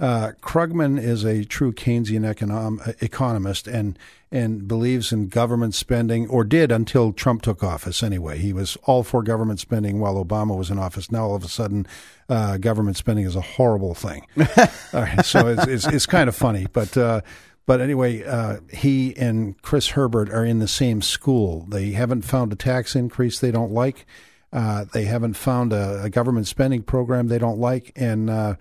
uh, 0.00 0.32
Krugman 0.40 1.00
is 1.02 1.24
a 1.24 1.44
true 1.44 1.72
Keynesian 1.72 2.32
econom- 2.32 3.02
economist 3.02 3.66
and 3.66 3.98
and 4.30 4.68
believes 4.68 5.10
in 5.10 5.28
government 5.28 5.74
spending, 5.74 6.28
or 6.28 6.44
did 6.44 6.70
until 6.70 7.14
Trump 7.14 7.40
took 7.40 7.64
office. 7.64 8.02
Anyway, 8.02 8.36
he 8.36 8.52
was 8.52 8.76
all 8.84 9.02
for 9.02 9.22
government 9.22 9.58
spending 9.58 10.00
while 10.00 10.22
Obama 10.22 10.56
was 10.56 10.70
in 10.70 10.78
office. 10.78 11.10
Now 11.10 11.24
all 11.24 11.34
of 11.34 11.44
a 11.44 11.48
sudden, 11.48 11.86
uh, 12.28 12.58
government 12.58 12.98
spending 12.98 13.24
is 13.24 13.34
a 13.34 13.40
horrible 13.40 13.94
thing. 13.94 14.26
right, 14.92 15.24
so 15.24 15.46
it's, 15.48 15.66
it's 15.66 15.86
it's 15.86 16.06
kind 16.06 16.28
of 16.28 16.36
funny, 16.36 16.66
but. 16.72 16.96
Uh, 16.96 17.20
but 17.66 17.82
anyway, 17.82 18.24
uh, 18.24 18.60
he 18.72 19.14
and 19.18 19.60
Chris 19.60 19.88
Herbert 19.88 20.30
are 20.30 20.42
in 20.42 20.58
the 20.58 20.66
same 20.66 21.02
school. 21.02 21.66
They 21.68 21.90
haven't 21.90 22.22
found 22.22 22.50
a 22.50 22.56
tax 22.56 22.96
increase 22.96 23.40
they 23.40 23.50
don't 23.50 23.72
like. 23.72 24.06
Uh, 24.50 24.86
they 24.94 25.04
haven't 25.04 25.34
found 25.34 25.74
a, 25.74 26.04
a 26.04 26.08
government 26.08 26.46
spending 26.46 26.82
program 26.82 27.28
they 27.28 27.36
don't 27.36 27.58
like, 27.58 27.92
and 27.94 28.30
uh, 28.30 28.54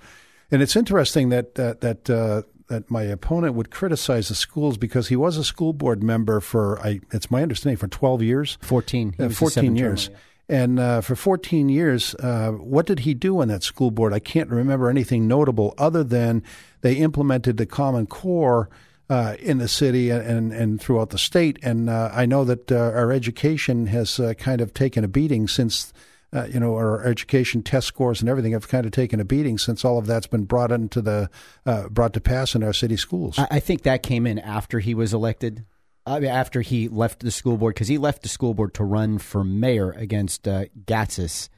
and 0.52 0.62
it's 0.62 0.76
interesting 0.76 1.30
that 1.30 1.56
that 1.56 1.82
that 1.82 2.10
uh, 2.10 2.44
that 2.68 2.90
my 2.92 3.04
opponent 3.04 3.56
would 3.56 3.72
criticize 3.72 4.28
the 4.28 4.36
schools 4.36 4.78
because 4.78 5.08
he 5.08 5.16
was 5.16 5.38
a 5.38 5.44
school 5.44 5.74
board 5.74 6.04
member 6.04 6.40
for 6.40 6.80
I, 6.80 7.00
it's 7.12 7.32
my 7.32 7.42
understanding 7.42 7.78
for 7.78 7.88
twelve 7.88 8.22
years, 8.22 8.58
Fourteen. 8.62 9.14
He 9.18 9.24
uh, 9.24 9.28
was 9.28 9.38
14 9.38 9.52
seven-termer, 9.54 9.78
years. 9.78 10.10
yeah. 10.12 10.18
And 10.50 10.80
uh, 10.80 11.02
for 11.02 11.18
14 11.18 11.68
years, 11.68 12.16
uh, 12.16 12.52
what 12.52 12.86
did 12.86 13.00
he 13.00 13.14
do 13.14 13.42
on 13.42 13.50
that 13.50 13.64
school 13.64 13.92
board? 13.92 14.14
I 14.14 14.20
can't 14.20 14.50
remember 14.50 14.90
anything 14.90 15.28
notable 15.28 15.74
other 15.78 16.06
than 16.06 16.42
they 16.80 16.94
implemented 16.94 17.58
the 17.58 17.66
Common 17.66 18.08
Core 18.08 18.70
uh, 19.10 19.36
in 19.40 19.58
the 19.58 19.68
city 19.68 20.10
and, 20.10 20.54
and 20.54 20.80
throughout 20.82 21.10
the 21.10 21.18
state. 21.18 21.60
And 21.64 21.90
uh, 21.90 22.12
I 22.14 22.26
know 22.26 22.46
that 22.46 22.72
uh, 22.72 22.78
our 22.78 23.12
education 23.12 23.88
has 23.88 24.20
uh, 24.20 24.36
kind 24.36 24.62
of 24.62 24.74
taken 24.74 25.04
a 25.04 25.08
beating 25.10 25.48
since 25.50 25.92
uh, 26.34 26.46
you 26.46 26.60
know, 26.60 26.76
our 26.76 27.04
education 27.06 27.64
test 27.64 27.88
scores 27.88 28.20
and 28.22 28.30
everything 28.30 28.52
have 28.54 28.68
kind 28.68 28.86
of 28.86 28.92
taken 28.92 29.20
a 29.20 29.26
beating 29.26 29.58
since 29.58 29.86
all 29.86 29.98
of 29.98 30.06
that's 30.08 30.28
been 30.28 30.44
brought 30.44 30.72
into 30.72 31.02
the 31.02 31.30
uh, 31.66 31.88
brought 31.90 32.14
to 32.14 32.22
pass 32.22 32.54
in 32.56 32.64
our 32.64 32.74
city 32.74 32.98
schools. 32.98 33.40
I, 33.40 33.48
I 33.52 33.60
think 33.60 33.84
that 33.84 34.04
came 34.04 34.28
in 34.28 34.40
after 34.40 34.80
he 34.80 34.94
was 34.94 35.14
elected. 35.14 35.66
I 36.06 36.20
mean, 36.20 36.30
after 36.30 36.62
he 36.62 36.88
left 36.88 37.20
the 37.20 37.32
school 37.32 37.58
board, 37.58 37.76
because 37.76 37.90
he 37.90 37.98
left 37.98 38.24
the 38.24 38.30
school 38.30 38.54
board 38.54 38.74
to 38.76 38.84
run 38.84 39.18
for 39.18 39.44
mayor 39.44 39.92
against 39.92 40.48
uh, 40.48 40.66
Gatsas 40.86 41.50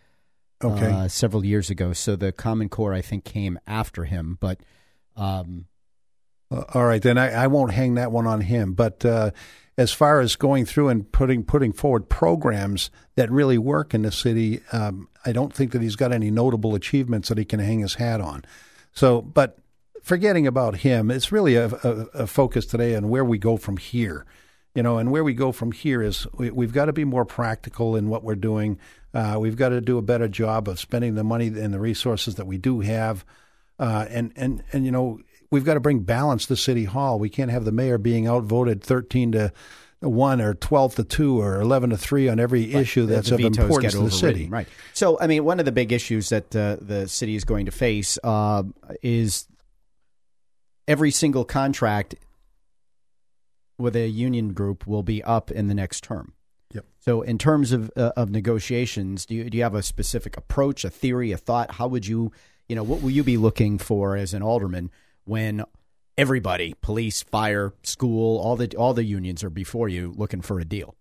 Okay. 0.64 0.92
uh, 0.92 1.08
several 1.08 1.46
years 1.46 1.70
ago. 1.70 1.94
So 1.94 2.16
the 2.16 2.32
Common 2.32 2.68
Core, 2.68 2.94
I 2.94 3.02
think, 3.02 3.24
came 3.24 3.60
after 3.66 4.06
him. 4.06 4.38
But 4.40 4.60
um, 5.16 5.68
Uh, 6.52 6.64
all 6.74 6.86
right, 6.86 7.02
then 7.02 7.18
I, 7.18 7.44
I 7.44 7.48
won't 7.48 7.72
hang 7.72 7.94
that 7.96 8.12
one 8.12 8.26
on 8.28 8.42
him. 8.42 8.74
But 8.74 9.06
uh, 9.06 9.32
as 9.80 9.94
far 9.94 10.20
as 10.20 10.36
going 10.36 10.66
through 10.66 10.90
and 10.90 11.10
putting 11.10 11.42
putting 11.42 11.72
forward 11.72 12.10
programs 12.10 12.92
that 13.16 13.32
really 13.32 13.58
work 13.58 13.94
in 13.94 14.02
the 14.02 14.12
city, 14.12 14.60
um, 14.74 15.08
I 15.26 15.32
don't 15.32 15.54
think 15.54 15.72
that 15.72 15.82
he's 15.82 15.96
got 15.96 16.12
any 16.12 16.30
notable 16.30 16.76
achievements 16.76 17.30
that 17.30 17.38
he 17.38 17.46
can 17.46 17.62
hang 17.62 17.80
his 17.80 17.94
hat 17.94 18.20
on. 18.20 18.44
So, 18.92 19.22
but 19.22 19.58
forgetting 20.04 20.46
about 20.46 20.76
him, 20.80 21.10
it's 21.10 21.32
really 21.32 21.56
a, 21.56 21.68
a, 21.68 21.90
a 22.14 22.28
focus 22.28 22.66
today 22.66 22.94
on 22.94 23.08
where 23.08 23.24
we 23.24 23.38
go 23.38 23.56
from 23.56 23.78
here. 23.78 24.26
You 24.76 24.84
know, 24.84 24.98
and 24.98 25.12
where 25.12 25.24
we 25.24 25.34
go 25.34 25.54
from 25.54 25.72
here 25.72 26.02
is 26.02 26.28
we, 26.34 26.52
we've 26.52 26.74
got 26.74 26.86
to 26.86 26.94
be 26.94 27.06
more 27.06 27.26
practical 27.26 27.96
in 27.96 28.10
what 28.10 28.26
we're 28.26 28.36
doing. 28.36 28.80
Uh, 29.14 29.38
we've 29.40 29.56
got 29.56 29.70
to 29.70 29.80
do 29.80 29.98
a 29.98 30.02
better 30.02 30.28
job 30.28 30.68
of 30.68 30.78
spending 30.78 31.16
the 31.16 31.24
money 31.24 31.48
and 31.48 31.74
the 31.74 31.80
resources 31.80 32.36
that 32.36 32.46
we 32.48 32.58
do 32.58 32.82
have. 32.82 33.24
Uh, 33.80 34.06
and, 34.10 34.34
and, 34.36 34.62
and, 34.74 34.86
you 34.86 34.92
know, 34.92 35.22
we've 35.52 35.66
got 35.66 35.76
to 35.76 35.80
bring 35.80 36.00
balance 36.00 36.46
to 36.48 36.56
City 36.56 36.86
Hall. 36.86 37.20
We 37.20 37.30
can't 37.30 37.52
have 37.52 37.66
the 37.66 37.72
mayor 37.72 37.98
being 37.98 38.28
outvoted 38.28 38.84
13 38.84 39.32
to 39.34 39.54
1 40.02 40.42
or 40.42 40.54
12 40.54 40.96
to 40.96 41.04
2 41.04 41.42
or 41.42 41.60
11 41.62 41.90
to 41.90 41.98
3 41.98 42.30
on 42.30 42.40
every 42.40 42.74
issue 42.74 43.06
that's 43.06 43.30
the 43.30 43.36
of 43.36 43.42
importance 43.42 43.94
to 43.94 44.00
the 44.00 44.12
city. 44.12 44.48
Right. 44.48 44.68
So, 44.94 45.20
I 45.20 45.28
mean, 45.28 45.44
one 45.44 45.60
of 45.60 45.66
the 45.66 45.72
big 45.72 45.92
issues 45.92 46.30
that 46.30 46.56
uh, 46.56 46.78
the 46.80 47.08
city 47.08 47.36
is 47.36 47.44
going 47.44 47.66
to 47.66 47.72
face 47.72 48.18
uh, 48.24 48.64
is 49.02 49.48
every 50.88 51.12
single 51.12 51.44
contract 51.44 52.16
with 53.78 53.96
a 53.96 54.08
union 54.08 54.54
group 54.54 54.88
will 54.88 55.04
be 55.04 55.24
up 55.24 55.52
in 55.52 55.68
the 55.68 55.74
next 55.74 56.04
term. 56.04 56.34
Yep. 56.74 56.86
So, 57.00 57.22
in 57.22 57.38
terms 57.38 57.72
of 57.72 57.92
uh, 57.98 58.12
of 58.16 58.30
negotiations, 58.30 59.26
do 59.26 59.36
you 59.36 59.50
do 59.50 59.58
you 59.58 59.64
have 59.64 59.76
a 59.76 59.82
specific 59.82 60.38
approach, 60.38 60.86
a 60.86 60.90
theory, 60.90 61.32
a 61.32 61.38
thought? 61.38 61.72
How 61.72 61.88
would 61.88 62.06
you, 62.06 62.32
you 62.68 62.76
know, 62.76 62.84
what 62.84 63.02
will 63.02 63.10
you 63.10 63.24
be 63.24 63.38
looking 63.38 63.80
for 63.80 64.16
as 64.16 64.34
an 64.34 64.44
alderman 64.44 64.92
when 65.26 65.64
everybody, 66.18 66.76
police, 66.82 67.24
fire, 67.24 67.74
school, 67.84 68.40
all 68.40 68.56
the 68.56 68.76
all 68.76 68.94
the 68.94 69.06
unions 69.06 69.44
are 69.44 69.50
before 69.50 69.88
you 69.90 70.14
looking 70.16 70.42
for 70.42 70.60
a 70.60 70.66
deal? 70.66 70.96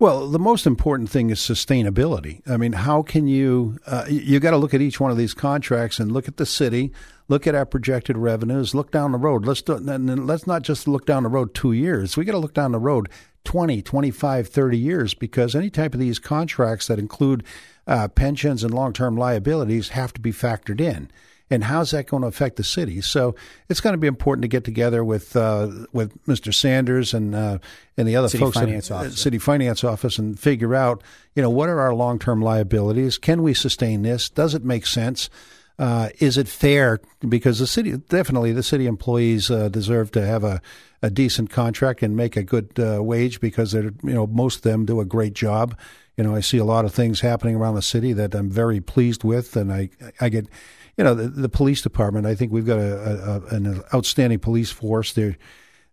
Well, 0.00 0.28
the 0.28 0.38
most 0.38 0.64
important 0.64 1.10
thing 1.10 1.30
is 1.30 1.40
sustainability. 1.40 2.48
I 2.48 2.56
mean, 2.56 2.72
how 2.72 3.02
can 3.02 3.26
you? 3.26 3.78
Uh, 3.84 4.04
you 4.08 4.38
got 4.38 4.52
to 4.52 4.56
look 4.56 4.72
at 4.72 4.80
each 4.80 5.00
one 5.00 5.10
of 5.10 5.16
these 5.16 5.34
contracts 5.34 5.98
and 5.98 6.12
look 6.12 6.28
at 6.28 6.36
the 6.36 6.46
city, 6.46 6.92
look 7.26 7.48
at 7.48 7.56
our 7.56 7.66
projected 7.66 8.16
revenues, 8.16 8.76
look 8.76 8.92
down 8.92 9.10
the 9.10 9.18
road. 9.18 9.44
Let's 9.44 9.62
do, 9.62 9.74
and 9.74 10.26
let's 10.26 10.46
not 10.46 10.62
just 10.62 10.86
look 10.86 11.04
down 11.04 11.24
the 11.24 11.28
road 11.28 11.52
two 11.52 11.72
years. 11.72 12.16
We 12.16 12.24
got 12.24 12.32
to 12.32 12.38
look 12.38 12.54
down 12.54 12.70
the 12.70 12.78
road 12.78 13.08
20, 13.42 13.82
25, 13.82 14.46
30 14.46 14.78
years 14.78 15.14
because 15.14 15.56
any 15.56 15.70
type 15.70 15.94
of 15.94 16.00
these 16.00 16.20
contracts 16.20 16.86
that 16.86 17.00
include 17.00 17.42
uh, 17.88 18.06
pensions 18.06 18.62
and 18.62 18.72
long 18.72 18.92
term 18.92 19.16
liabilities 19.16 19.88
have 19.88 20.12
to 20.12 20.20
be 20.20 20.32
factored 20.32 20.80
in 20.80 21.10
and 21.50 21.64
how's 21.64 21.92
that 21.92 22.06
going 22.06 22.22
to 22.22 22.28
affect 22.28 22.56
the 22.56 22.64
city? 22.64 23.00
So 23.00 23.34
it's 23.68 23.80
going 23.80 23.94
to 23.94 23.98
be 23.98 24.06
important 24.06 24.42
to 24.42 24.48
get 24.48 24.64
together 24.64 25.04
with 25.04 25.34
uh, 25.36 25.70
with 25.92 26.24
Mr. 26.26 26.52
Sanders 26.52 27.14
and 27.14 27.34
uh, 27.34 27.58
and 27.96 28.06
the 28.06 28.16
other 28.16 28.28
City 28.28 28.44
folks 28.44 28.56
Finance 28.56 28.90
at 28.90 28.96
Officer. 28.96 29.16
City 29.16 29.38
Finance 29.38 29.84
Office 29.84 30.18
and 30.18 30.38
figure 30.38 30.74
out 30.74 31.02
you 31.34 31.42
know 31.42 31.50
what 31.50 31.68
are 31.68 31.80
our 31.80 31.94
long 31.94 32.18
term 32.18 32.42
liabilities? 32.42 33.18
Can 33.18 33.42
we 33.42 33.54
sustain 33.54 34.02
this? 34.02 34.28
Does 34.28 34.54
it 34.54 34.64
make 34.64 34.86
sense? 34.86 35.30
Uh, 35.78 36.08
is 36.18 36.36
it 36.36 36.48
fair? 36.48 37.00
Because 37.28 37.60
the 37.60 37.66
city, 37.66 37.96
definitely, 37.96 38.52
the 38.52 38.62
city 38.62 38.86
employees 38.86 39.50
uh, 39.50 39.68
deserve 39.68 40.10
to 40.12 40.26
have 40.26 40.42
a, 40.42 40.60
a 41.02 41.10
decent 41.10 41.50
contract 41.50 42.02
and 42.02 42.16
make 42.16 42.36
a 42.36 42.42
good 42.42 42.72
uh, 42.78 43.02
wage 43.02 43.40
because 43.40 43.72
they're, 43.72 43.92
you 44.02 44.14
know, 44.14 44.26
most 44.26 44.56
of 44.56 44.62
them 44.62 44.84
do 44.84 45.00
a 45.00 45.04
great 45.04 45.34
job. 45.34 45.78
You 46.16 46.24
know, 46.24 46.34
I 46.34 46.40
see 46.40 46.58
a 46.58 46.64
lot 46.64 46.84
of 46.84 46.92
things 46.92 47.20
happening 47.20 47.54
around 47.54 47.76
the 47.76 47.82
city 47.82 48.12
that 48.14 48.34
I'm 48.34 48.50
very 48.50 48.80
pleased 48.80 49.22
with, 49.22 49.56
and 49.56 49.72
I, 49.72 49.90
I 50.20 50.28
get, 50.30 50.48
you 50.96 51.04
know, 51.04 51.14
the, 51.14 51.28
the 51.28 51.48
police 51.48 51.80
department. 51.80 52.26
I 52.26 52.34
think 52.34 52.50
we've 52.50 52.66
got 52.66 52.80
a, 52.80 53.44
a, 53.50 53.54
an 53.54 53.82
outstanding 53.94 54.40
police 54.40 54.72
force. 54.72 55.12
They're, 55.12 55.36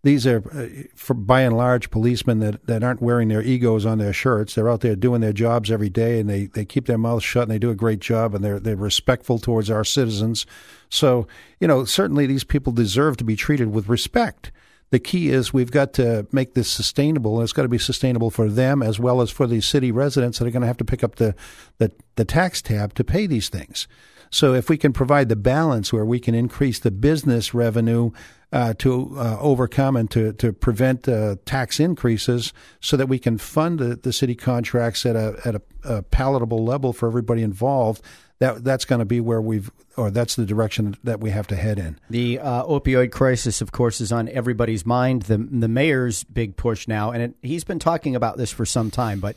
these 0.05 0.27
are, 0.27 0.43
uh, 0.53 0.83
for 0.93 1.15
by 1.15 1.41
and 1.41 1.57
large, 1.57 1.89
policemen 1.89 2.37
that, 2.39 2.67
that 2.67 2.83
aren't 2.83 3.01
wearing 3.01 3.27
their 3.27 3.41
egos 3.41 3.87
on 3.87 3.97
their 3.97 4.13
shirts. 4.13 4.53
They're 4.53 4.69
out 4.69 4.81
there 4.81 4.95
doing 4.95 5.21
their 5.21 5.33
jobs 5.33 5.71
every 5.71 5.89
day, 5.89 6.19
and 6.19 6.29
they, 6.29 6.45
they 6.45 6.63
keep 6.63 6.85
their 6.85 6.99
mouths 6.99 7.23
shut 7.23 7.41
and 7.41 7.51
they 7.51 7.57
do 7.57 7.71
a 7.71 7.75
great 7.75 8.01
job, 8.01 8.35
and 8.35 8.43
they're 8.43 8.59
they're 8.59 8.75
respectful 8.75 9.39
towards 9.39 9.71
our 9.71 9.83
citizens. 9.83 10.45
So, 10.89 11.27
you 11.59 11.67
know, 11.67 11.85
certainly 11.85 12.27
these 12.27 12.43
people 12.43 12.71
deserve 12.71 13.17
to 13.17 13.23
be 13.23 13.35
treated 13.35 13.71
with 13.71 13.89
respect. 13.89 14.51
The 14.91 14.99
key 14.99 15.29
is 15.29 15.51
we've 15.51 15.71
got 15.71 15.93
to 15.93 16.27
make 16.31 16.53
this 16.53 16.69
sustainable, 16.69 17.37
and 17.37 17.43
it's 17.43 17.53
got 17.53 17.63
to 17.63 17.67
be 17.67 17.79
sustainable 17.79 18.29
for 18.29 18.47
them 18.47 18.83
as 18.83 18.99
well 18.99 19.21
as 19.21 19.31
for 19.31 19.47
the 19.47 19.59
city 19.59 19.91
residents 19.91 20.37
that 20.37 20.47
are 20.47 20.51
going 20.51 20.61
to 20.61 20.67
have 20.67 20.77
to 20.77 20.85
pick 20.85 21.03
up 21.03 21.15
the, 21.15 21.33
the, 21.79 21.91
the 22.15 22.25
tax 22.25 22.61
tab 22.61 22.93
to 22.93 23.03
pay 23.03 23.25
these 23.25 23.49
things. 23.49 23.87
So 24.29 24.53
if 24.53 24.69
we 24.69 24.77
can 24.77 24.93
provide 24.93 25.29
the 25.29 25.35
balance 25.35 25.93
where 25.93 26.05
we 26.05 26.19
can 26.19 26.35
increase 26.35 26.79
the 26.79 26.91
business 26.91 27.53
revenue 27.53 28.11
uh, 28.51 28.73
to 28.75 29.15
uh, 29.17 29.37
overcome 29.39 29.95
and 29.95 30.09
to, 30.11 30.31
to 30.33 30.53
prevent 30.53 31.09
uh, 31.09 31.35
tax 31.45 31.79
increases 31.79 32.53
so 32.79 32.95
that 32.95 33.09
we 33.09 33.19
can 33.19 33.37
fund 33.37 33.79
the, 33.79 33.95
the 33.95 34.13
city 34.13 34.35
contracts 34.35 35.05
at 35.05 35.15
a, 35.15 35.39
at 35.45 35.55
a, 35.55 35.61
a 35.83 36.03
palatable 36.03 36.63
level 36.63 36.93
for 36.93 37.07
everybody 37.07 37.41
involved, 37.41 38.01
that 38.39 38.63
that's 38.63 38.85
going 38.85 38.99
to 38.99 39.05
be 39.05 39.19
where 39.19 39.41
we've, 39.41 39.71
or 39.97 40.11
that's 40.11 40.35
the 40.35 40.45
direction 40.45 40.95
that 41.03 41.19
we 41.19 41.31
have 41.31 41.47
to 41.47 41.55
head 41.55 41.79
in. 41.79 41.99
The 42.09 42.39
uh, 42.39 42.63
opioid 42.63 43.11
crisis, 43.11 43.61
of 43.61 43.71
course, 43.71 43.99
is 43.99 44.11
on 44.11 44.29
everybody's 44.29 44.85
mind. 44.85 45.23
The 45.23 45.37
the 45.37 45.67
mayor's 45.67 46.23
big 46.23 46.55
push 46.55 46.87
now, 46.87 47.11
and 47.11 47.23
it, 47.23 47.35
he's 47.41 47.63
been 47.63 47.79
talking 47.79 48.15
about 48.15 48.37
this 48.37 48.51
for 48.51 48.65
some 48.65 48.91
time, 48.91 49.19
but 49.19 49.35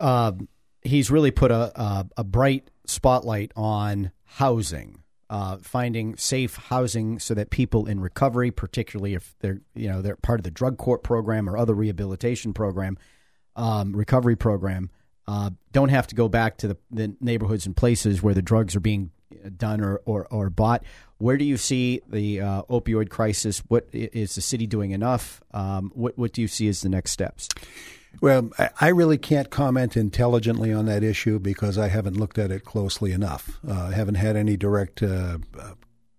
uh, 0.00 0.32
he's 0.82 1.10
really 1.10 1.32
put 1.32 1.50
a, 1.50 1.80
a 1.80 2.06
a 2.18 2.24
bright 2.24 2.70
spotlight 2.88 3.52
on 3.56 4.12
housing, 4.24 5.02
uh, 5.28 5.58
finding 5.58 6.16
safe 6.16 6.56
housing 6.56 7.18
so 7.18 7.34
that 7.34 7.50
people 7.50 7.86
in 7.86 8.00
recovery, 8.00 8.50
particularly 8.50 9.14
if 9.14 9.34
they're 9.40 9.60
you 9.74 9.88
know 9.88 10.02
they're 10.02 10.16
part 10.16 10.40
of 10.40 10.44
the 10.44 10.50
drug 10.50 10.78
court 10.78 11.02
program 11.02 11.48
or 11.48 11.56
other 11.56 11.74
rehabilitation 11.74 12.52
program, 12.52 12.98
um, 13.56 13.94
recovery 13.94 14.36
program, 14.36 14.90
uh, 15.26 15.50
don't 15.72 15.88
have 15.88 16.06
to 16.06 16.14
go 16.14 16.28
back 16.28 16.58
to 16.58 16.68
the, 16.68 16.76
the 16.90 17.16
neighborhoods 17.20 17.66
and 17.66 17.76
places 17.76 18.22
where 18.22 18.34
the 18.34 18.42
drugs 18.42 18.76
are 18.76 18.80
being 18.80 19.10
done 19.56 19.80
or, 19.80 20.00
or, 20.04 20.26
or 20.30 20.50
bought. 20.50 20.84
Where 21.18 21.36
do 21.36 21.44
you 21.44 21.56
see 21.56 22.00
the 22.08 22.40
uh, 22.40 22.62
opioid 22.64 23.08
crisis? 23.08 23.58
What 23.68 23.88
is 23.92 24.34
the 24.34 24.40
city 24.40 24.66
doing 24.66 24.90
enough? 24.92 25.40
Um, 25.52 25.90
what 25.94 26.16
what 26.18 26.32
do 26.32 26.42
you 26.42 26.48
see 26.48 26.68
as 26.68 26.82
the 26.82 26.88
next 26.88 27.12
steps? 27.12 27.48
Well, 28.20 28.50
I- 28.80 28.88
really 28.88 29.18
can't 29.18 29.50
comment 29.50 29.96
intelligently 29.96 30.72
on 30.72 30.86
that 30.86 31.02
issue 31.02 31.38
because 31.38 31.76
I 31.76 31.88
haven't 31.88 32.16
looked 32.16 32.38
at 32.38 32.50
it 32.50 32.64
closely 32.64 33.12
enough. 33.12 33.58
Uh, 33.66 33.88
I 33.90 33.92
haven't 33.92 34.14
had 34.14 34.36
any 34.36 34.56
direct 34.56 35.02
uh, 35.02 35.38
uh, 35.58 35.74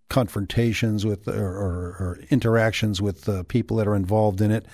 confrontations 0.10 1.06
with 1.06 1.28
or, 1.28 1.48
or, 1.48 1.96
or 2.00 2.20
interactions 2.30 3.02
with 3.02 3.28
uh, 3.28 3.44
people 3.44 3.78
that 3.78 3.88
are 3.88 3.96
involved 3.96 4.42
in 4.42 4.52
it. 4.52 4.66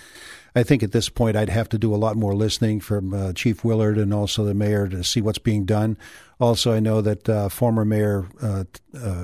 I 0.55 0.63
think 0.63 0.83
at 0.83 0.91
this 0.91 1.09
point 1.09 1.35
I'd 1.35 1.49
have 1.49 1.69
to 1.69 1.77
do 1.79 1.95
a 1.95 1.97
lot 1.97 2.17
more 2.17 2.35
listening 2.35 2.79
from 2.79 3.13
uh, 3.13 3.33
Chief 3.33 3.63
Willard 3.63 3.97
and 3.97 4.13
also 4.13 4.43
the 4.43 4.53
mayor 4.53 4.87
to 4.89 5.03
see 5.03 5.21
what's 5.21 5.39
being 5.39 5.65
done. 5.65 5.97
Also, 6.39 6.73
I 6.73 6.79
know 6.79 7.01
that 7.01 7.27
uh, 7.29 7.49
former 7.49 7.85
Mayor 7.85 8.27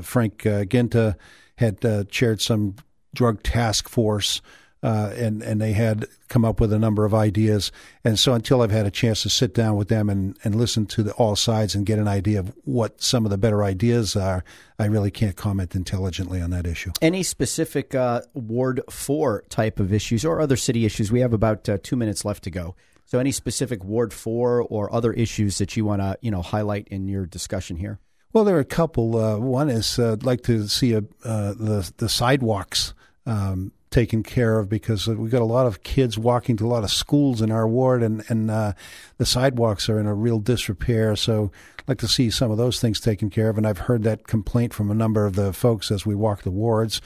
Frank 0.01 0.39
Guinta 0.39 1.15
had 1.57 2.09
chaired 2.09 2.41
some 2.41 2.75
drug 3.13 3.43
task 3.43 3.89
force 3.89 4.41
uh, 4.81 5.11
and 5.15 5.41
and 5.41 5.59
they 5.59 5.73
had 5.73 6.05
come 6.27 6.45
up 6.45 6.59
with 6.59 6.71
a 6.71 6.79
number 6.79 7.05
of 7.05 7.13
ideas. 7.13 7.71
And 8.03 8.17
so 8.17 8.33
until 8.33 8.61
I've 8.61 8.71
had 8.71 8.85
a 8.85 8.91
chance 8.91 9.23
to 9.23 9.29
sit 9.29 9.53
down 9.53 9.75
with 9.75 9.89
them 9.89 10.09
and, 10.09 10.37
and 10.43 10.55
listen 10.55 10.85
to 10.87 11.03
the, 11.03 11.11
all 11.13 11.35
sides 11.35 11.75
and 11.75 11.85
get 11.85 11.99
an 11.99 12.07
idea 12.07 12.39
of 12.39 12.53
what 12.63 13.01
some 13.01 13.25
of 13.25 13.31
the 13.31 13.37
better 13.37 13.63
ideas 13.63 14.15
are, 14.15 14.43
I 14.77 14.85
really 14.85 15.11
can't 15.11 15.35
comment 15.35 15.75
intelligently 15.75 16.41
on 16.41 16.51
that 16.51 16.65
issue. 16.65 16.91
Any 17.01 17.23
specific 17.23 17.93
uh, 17.93 18.21
Ward 18.33 18.81
Four 18.89 19.43
type 19.49 19.79
of 19.79 19.91
issues 19.91 20.23
or 20.23 20.39
other 20.39 20.55
city 20.55 20.85
issues? 20.85 21.11
We 21.11 21.19
have 21.19 21.33
about 21.33 21.67
uh, 21.67 21.77
two 21.81 21.95
minutes 21.95 22.23
left 22.23 22.43
to 22.43 22.51
go. 22.51 22.75
So, 23.05 23.17
any 23.17 23.31
specific 23.31 23.83
Ward 23.83 24.13
Four 24.13 24.61
or 24.61 24.93
other 24.93 25.11
issues 25.11 25.57
that 25.57 25.75
you 25.75 25.83
want 25.83 26.01
to 26.01 26.17
you 26.21 26.31
know 26.31 26.41
highlight 26.41 26.87
in 26.89 27.07
your 27.07 27.25
discussion 27.25 27.77
here? 27.77 27.99
Well, 28.31 28.43
there 28.43 28.55
are 28.55 28.61
a 28.61 28.65
couple. 28.65 29.17
Uh, 29.17 29.37
one 29.37 29.69
is 29.69 29.97
uh, 29.97 30.13
I'd 30.13 30.23
like 30.23 30.43
to 30.43 30.67
see 30.67 30.93
a, 30.93 30.99
uh, 31.25 31.53
the 31.53 31.91
the 31.97 32.07
sidewalks 32.07 32.93
um, 33.25 33.71
taken 33.91 34.21
care 34.21 34.59
of 34.59 34.69
because 34.69 35.07
we've 35.07 35.31
got 35.31 35.41
a 35.41 35.45
lot 35.45 35.65
of 35.65 35.83
kids 35.83 36.17
walking 36.17 36.55
to 36.57 36.65
a 36.65 36.69
lot 36.69 36.83
of 36.83 36.91
schools 36.91 37.41
in 37.41 37.51
our 37.51 37.67
ward, 37.67 38.03
and 38.03 38.23
and 38.29 38.51
uh, 38.51 38.73
the 39.17 39.25
sidewalks 39.25 39.89
are 39.89 39.99
in 39.99 40.05
a 40.05 40.13
real 40.13 40.39
disrepair. 40.39 41.15
So 41.15 41.51
I'd 41.79 41.87
like 41.87 41.97
to 41.99 42.07
see 42.07 42.29
some 42.29 42.51
of 42.51 42.57
those 42.57 42.79
things 42.79 42.99
taken 42.99 43.29
care 43.29 43.49
of. 43.49 43.57
And 43.57 43.65
I've 43.65 43.79
heard 43.79 44.03
that 44.03 44.27
complaint 44.27 44.73
from 44.73 44.91
a 44.91 44.95
number 44.95 45.25
of 45.25 45.35
the 45.35 45.53
folks 45.53 45.91
as 45.91 46.05
we 46.05 46.15
walk 46.15 46.43
the 46.43 46.51
wards. 46.51 47.01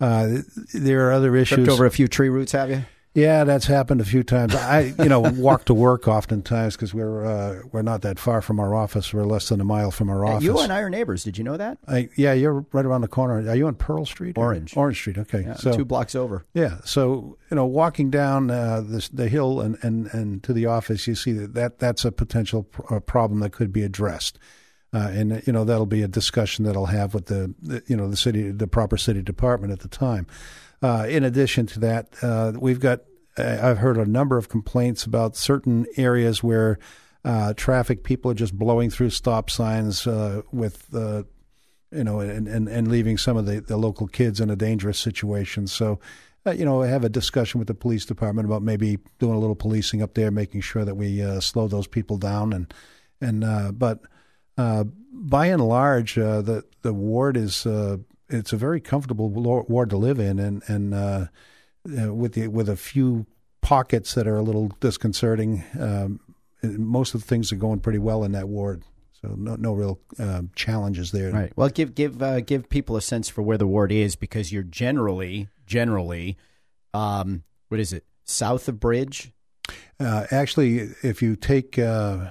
Uh, 0.00 0.38
there 0.74 1.08
are 1.08 1.12
other 1.12 1.36
issues. 1.36 1.56
Tripped 1.56 1.70
over 1.70 1.86
a 1.86 1.90
few 1.90 2.08
tree 2.08 2.28
roots, 2.28 2.52
have 2.52 2.70
you? 2.70 2.84
Yeah, 3.14 3.44
that's 3.44 3.66
happened 3.66 4.00
a 4.00 4.06
few 4.06 4.22
times. 4.22 4.54
I, 4.54 4.94
you 4.98 5.08
know, 5.10 5.20
walk 5.36 5.66
to 5.66 5.74
work 5.74 6.08
oftentimes 6.08 6.76
because 6.76 6.94
we're 6.94 7.26
uh, 7.26 7.62
we're 7.70 7.82
not 7.82 8.00
that 8.02 8.18
far 8.18 8.40
from 8.40 8.58
our 8.58 8.74
office. 8.74 9.12
We're 9.12 9.24
less 9.24 9.50
than 9.50 9.60
a 9.60 9.64
mile 9.64 9.90
from 9.90 10.08
our 10.08 10.24
office. 10.24 10.44
You 10.44 10.58
and 10.60 10.72
I 10.72 10.80
are 10.80 10.88
neighbors. 10.88 11.22
Did 11.22 11.36
you 11.36 11.44
know 11.44 11.58
that? 11.58 11.76
I, 11.86 12.08
yeah, 12.16 12.32
you're 12.32 12.64
right 12.72 12.86
around 12.86 13.02
the 13.02 13.08
corner. 13.08 13.46
Are 13.50 13.54
you 13.54 13.66
on 13.66 13.74
Pearl 13.74 14.06
Street? 14.06 14.38
or- 14.38 14.46
Orange. 14.46 14.74
Orange 14.76 14.96
Street. 14.96 15.18
Okay. 15.18 15.42
Yeah, 15.42 15.56
so 15.56 15.72
two 15.76 15.84
blocks 15.84 16.14
over. 16.14 16.46
yeah, 16.54 16.78
so 16.86 17.36
you 17.50 17.54
know, 17.56 17.66
walking 17.66 18.08
down 18.08 18.50
uh, 18.50 18.80
this, 18.82 19.08
the 19.10 19.28
hill 19.28 19.60
and, 19.60 19.76
and, 19.82 20.06
and 20.14 20.42
to 20.44 20.54
the 20.54 20.64
office, 20.64 21.06
you 21.06 21.14
see 21.14 21.32
that, 21.32 21.52
that 21.52 21.78
that's 21.80 22.06
a 22.06 22.12
potential 22.12 22.62
pr- 22.62 22.98
problem 23.00 23.40
that 23.40 23.50
could 23.52 23.74
be 23.74 23.82
addressed, 23.82 24.38
uh, 24.94 25.10
and 25.12 25.34
uh, 25.34 25.40
you 25.46 25.52
know 25.52 25.64
that'll 25.64 25.84
be 25.84 26.00
a 26.02 26.08
discussion 26.08 26.64
that 26.64 26.76
I'll 26.76 26.86
have 26.86 27.12
with 27.12 27.26
the, 27.26 27.54
the 27.60 27.82
you 27.86 27.96
know 27.96 28.08
the 28.08 28.16
city 28.16 28.50
the 28.52 28.66
proper 28.66 28.96
city 28.96 29.20
department 29.20 29.70
at 29.70 29.80
the 29.80 29.88
time. 29.88 30.26
Uh, 30.82 31.06
in 31.08 31.24
addition 31.24 31.66
to 31.66 31.80
that, 31.80 32.14
uh, 32.22 32.52
we've 32.58 32.80
got 32.80 33.00
I've 33.38 33.78
heard 33.78 33.96
a 33.96 34.04
number 34.04 34.36
of 34.36 34.50
complaints 34.50 35.04
about 35.04 35.36
certain 35.36 35.86
areas 35.96 36.42
where 36.42 36.78
uh, 37.24 37.54
traffic 37.54 38.04
people 38.04 38.30
are 38.30 38.34
just 38.34 38.58
blowing 38.58 38.90
through 38.90 39.10
stop 39.10 39.48
signs 39.48 40.06
uh, 40.06 40.42
with 40.52 40.88
you 41.92 42.04
know, 42.04 42.20
and, 42.20 42.48
and, 42.48 42.68
and 42.68 42.88
leaving 42.88 43.18
some 43.18 43.36
of 43.36 43.46
the, 43.46 43.60
the 43.60 43.76
local 43.76 44.06
kids 44.06 44.40
in 44.40 44.50
a 44.50 44.56
dangerous 44.56 44.98
situation. 44.98 45.66
So, 45.66 46.00
uh, 46.46 46.52
you 46.52 46.64
know, 46.64 46.82
I 46.82 46.86
have 46.86 47.04
a 47.04 47.08
discussion 47.08 47.58
with 47.58 47.68
the 47.68 47.74
police 47.74 48.04
department 48.04 48.46
about 48.46 48.62
maybe 48.62 48.98
doing 49.18 49.34
a 49.34 49.38
little 49.38 49.54
policing 49.54 50.02
up 50.02 50.14
there, 50.14 50.30
making 50.30 50.62
sure 50.62 50.84
that 50.84 50.96
we 50.96 51.22
uh, 51.22 51.40
slow 51.40 51.68
those 51.68 51.86
people 51.86 52.16
down. 52.16 52.52
And 52.52 52.74
and 53.20 53.44
uh, 53.44 53.72
but 53.72 54.00
by 54.56 55.46
and 55.46 55.62
large, 55.62 56.14
the 56.14 56.64
the 56.82 56.92
ward 56.92 57.36
is 57.36 57.62
it's 58.32 58.52
a 58.52 58.56
very 58.56 58.80
comfortable 58.80 59.28
ward 59.28 59.90
to 59.90 59.96
live 59.96 60.18
in, 60.18 60.38
and 60.38 60.62
and 60.66 60.94
uh, 60.94 61.26
uh, 62.00 62.14
with 62.14 62.34
the, 62.34 62.48
with 62.48 62.68
a 62.68 62.76
few 62.76 63.26
pockets 63.60 64.14
that 64.14 64.26
are 64.26 64.36
a 64.36 64.42
little 64.42 64.72
disconcerting. 64.80 65.64
Um, 65.78 66.20
most 66.62 67.14
of 67.14 67.20
the 67.20 67.26
things 67.26 67.52
are 67.52 67.56
going 67.56 67.80
pretty 67.80 67.98
well 67.98 68.22
in 68.24 68.32
that 68.32 68.48
ward. 68.48 68.84
So 69.20 69.34
no, 69.36 69.54
no 69.56 69.72
real 69.72 70.00
um, 70.18 70.50
challenges 70.56 71.12
there. 71.12 71.30
Right. 71.30 71.52
Well, 71.54 71.68
give 71.68 71.94
give 71.94 72.22
uh, 72.22 72.40
give 72.40 72.68
people 72.68 72.96
a 72.96 73.02
sense 73.02 73.28
for 73.28 73.42
where 73.42 73.58
the 73.58 73.66
ward 73.66 73.92
is 73.92 74.16
because 74.16 74.52
you're 74.52 74.62
generally 74.62 75.48
generally, 75.66 76.36
um, 76.92 77.44
what 77.68 77.80
is 77.80 77.92
it? 77.92 78.04
South 78.24 78.68
of 78.68 78.80
Bridge. 78.80 79.32
Uh, 80.00 80.26
actually, 80.30 80.90
if 81.02 81.22
you 81.22 81.36
take 81.36 81.78
uh, 81.78 82.30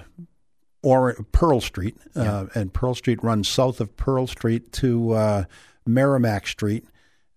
or 0.82 1.14
Pearl 1.32 1.60
Street, 1.60 1.96
uh, 2.14 2.46
and 2.54 2.74
Pearl 2.74 2.94
Street 2.94 3.22
runs 3.22 3.48
south 3.48 3.80
of 3.80 3.96
Pearl 3.96 4.26
Street 4.26 4.72
to 4.72 5.12
uh, 5.12 5.44
Merrimack 5.86 6.46
Street, 6.46 6.84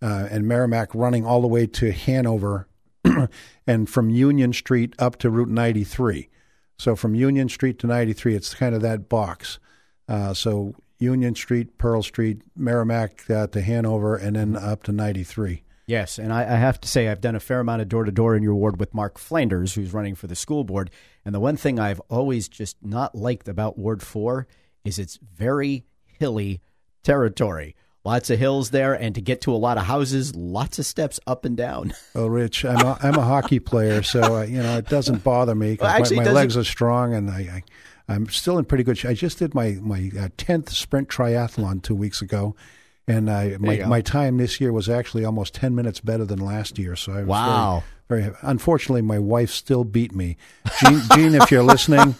uh, 0.01 0.27
and 0.29 0.47
Merrimack 0.47 0.93
running 0.93 1.25
all 1.25 1.41
the 1.41 1.47
way 1.47 1.65
to 1.67 1.91
Hanover, 1.91 2.67
and 3.67 3.89
from 3.89 4.09
Union 4.09 4.53
Street 4.53 4.93
up 4.99 5.17
to 5.17 5.29
Route 5.29 5.49
93. 5.49 6.29
So 6.77 6.95
from 6.95 7.15
Union 7.15 7.49
Street 7.49 7.79
to 7.79 7.87
93, 7.87 8.35
it's 8.35 8.53
kind 8.53 8.75
of 8.75 8.81
that 8.81 9.07
box. 9.07 9.59
Uh, 10.07 10.33
so 10.33 10.75
Union 10.99 11.35
Street, 11.35 11.77
Pearl 11.77 12.03
Street, 12.03 12.41
Merrimack 12.55 13.29
uh, 13.29 13.47
to 13.47 13.61
Hanover, 13.61 14.15
and 14.15 14.35
then 14.35 14.55
up 14.55 14.83
to 14.83 14.91
93. 14.91 15.63
Yes, 15.87 16.17
and 16.17 16.33
I, 16.33 16.41
I 16.41 16.57
have 16.57 16.81
to 16.81 16.87
say 16.87 17.07
I've 17.07 17.21
done 17.21 17.35
a 17.35 17.39
fair 17.39 17.59
amount 17.59 17.81
of 17.81 17.89
door 17.89 18.05
to 18.05 18.11
door 18.11 18.35
in 18.35 18.41
your 18.41 18.55
ward 18.55 18.79
with 18.79 18.93
Mark 18.93 19.19
Flanders, 19.19 19.75
who's 19.75 19.93
running 19.93 20.15
for 20.15 20.25
the 20.27 20.35
school 20.35 20.63
board. 20.63 20.89
And 21.23 21.35
the 21.35 21.39
one 21.39 21.57
thing 21.57 21.79
I've 21.79 22.01
always 22.09 22.47
just 22.47 22.77
not 22.83 23.13
liked 23.13 23.47
about 23.47 23.77
Ward 23.77 24.01
Four 24.01 24.47
is 24.83 24.97
it's 24.97 25.19
very 25.21 25.85
hilly 26.05 26.61
territory. 27.03 27.75
Lots 28.05 28.29
of 28.29 28.37
hills 28.37 28.69
there, 28.69 28.93
and 28.93 29.15
to 29.15 29.21
get 29.21 29.41
to 29.41 29.53
a 29.53 29.57
lot 29.57 29.79
of 29.79 29.85
houses, 29.85 30.35
lots 30.35 30.77
of 30.77 30.85
steps 30.85 31.19
up 31.25 31.43
and 31.43 31.57
down. 31.57 31.91
Well, 32.13 32.29
Rich, 32.29 32.63
I'm 32.63 32.85
a, 32.85 32.99
I'm 33.01 33.15
a 33.15 33.23
hockey 33.23 33.59
player, 33.59 34.03
so 34.03 34.37
uh, 34.37 34.41
you 34.43 34.61
know 34.61 34.77
it 34.77 34.87
doesn't 34.87 35.23
bother 35.23 35.55
me 35.55 35.75
Well, 35.81 35.89
actually, 35.89 36.17
my, 36.17 36.25
my 36.25 36.31
legs 36.31 36.55
are 36.55 36.63
strong, 36.63 37.15
and 37.15 37.31
I, 37.31 37.39
I 37.39 37.63
I'm 38.07 38.29
still 38.29 38.59
in 38.59 38.65
pretty 38.65 38.83
good 38.83 38.99
shape. 38.99 39.09
I 39.09 39.13
just 39.15 39.39
did 39.39 39.55
my 39.55 39.79
my 39.81 40.11
uh, 40.19 40.29
tenth 40.37 40.71
sprint 40.71 41.09
triathlon 41.09 41.81
two 41.81 41.95
weeks 41.95 42.21
ago, 42.21 42.55
and 43.07 43.27
I 43.27 43.57
my 43.57 43.77
my 43.79 44.01
time 44.01 44.37
this 44.37 44.61
year 44.61 44.71
was 44.71 44.87
actually 44.87 45.25
almost 45.25 45.55
ten 45.55 45.73
minutes 45.73 45.99
better 45.99 46.25
than 46.25 46.37
last 46.37 46.77
year. 46.77 46.95
So 46.95 47.11
I 47.11 47.19
was 47.21 47.27
Wow. 47.27 47.83
Very, 48.07 48.21
very 48.21 48.35
unfortunately, 48.43 49.01
my 49.01 49.17
wife 49.17 49.49
still 49.49 49.83
beat 49.83 50.13
me. 50.13 50.37
Jean, 50.79 51.01
Jean, 51.15 51.33
if 51.33 51.49
you're 51.49 51.63
listening, 51.63 52.13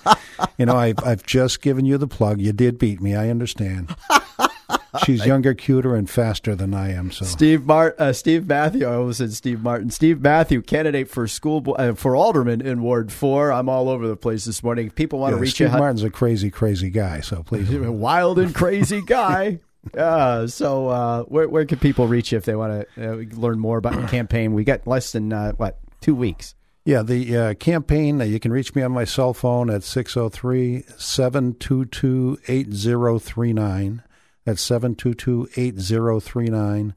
you 0.58 0.66
know 0.66 0.76
I've 0.76 0.98
I've 1.06 1.24
just 1.24 1.62
given 1.62 1.86
you 1.86 2.00
the 2.00 2.08
plug. 2.08 2.42
You 2.42 2.54
did 2.54 2.80
beat 2.80 3.02
me. 3.02 3.14
I 3.14 3.30
understand. 3.30 3.96
She's 5.04 5.26
younger, 5.26 5.54
cuter, 5.54 5.96
and 5.96 6.10
faster 6.10 6.56
than 6.56 6.74
I 6.74 6.92
am. 6.94 7.12
So 7.12 7.26
Steve 7.26 7.66
Mart, 7.66 7.96
uh, 8.00 8.14
Steve 8.14 8.48
Mathieu. 8.48 8.86
I 8.88 8.96
almost 8.96 9.18
said 9.18 9.34
Steve 9.34 9.62
Martin. 9.62 9.90
Steve 9.90 10.22
Mathieu, 10.22 10.62
candidate 10.62 11.10
for 11.10 11.28
school 11.28 11.76
uh, 11.78 11.94
for 11.94 12.16
alderman 12.16 12.62
in 12.62 12.82
Ward 12.82 13.12
Four. 13.12 13.52
I'm 13.52 13.70
all 13.70 13.90
over 13.90 14.08
the 14.08 14.16
place 14.18 14.46
this 14.46 14.64
morning. 14.64 14.88
If 14.88 14.96
people 14.96 15.20
want 15.20 15.32
Yeah, 15.34 15.38
to 15.38 15.42
reach 15.42 15.54
Steve 15.56 15.72
you, 15.72 15.78
Martin's 15.78 16.04
a 16.04 16.10
crazy, 16.10 16.50
crazy 16.52 16.90
guy. 16.90 17.22
So 17.22 17.44
please. 17.44 17.72
a 17.74 17.92
wild 17.92 18.40
and 18.40 18.54
crazy 18.54 19.02
guy. 19.02 19.60
Uh, 19.96 20.48
so 20.48 20.88
uh, 20.88 21.22
where 21.26 21.48
where 21.48 21.64
can 21.64 21.78
people 21.78 22.08
reach 22.08 22.32
you 22.32 22.40
if 22.40 22.46
they 22.46 22.56
want 22.56 22.88
to 22.96 23.12
uh, 23.12 23.16
learn 23.40 23.60
more 23.60 23.78
about 23.78 23.94
the 24.02 24.08
campaign? 24.08 24.56
We 24.56 24.64
got 24.64 24.88
less 24.88 25.12
than 25.12 25.32
uh, 25.32 25.52
what 25.58 25.78
two 26.02 26.16
weeks. 26.16 26.56
Yeah, 26.86 27.04
the 27.04 27.38
uh, 27.38 27.54
campaign, 27.54 28.20
uh, 28.20 28.24
you 28.24 28.40
can 28.40 28.52
reach 28.52 28.74
me 28.74 28.82
on 28.82 28.92
my 28.94 29.04
cell 29.06 29.36
phone 29.36 29.70
at 29.70 29.84
603 29.84 30.86
722 30.98 32.40
8039. 32.48 34.02
That's 34.46 34.62
722 34.62 35.50
8039. 35.56 36.94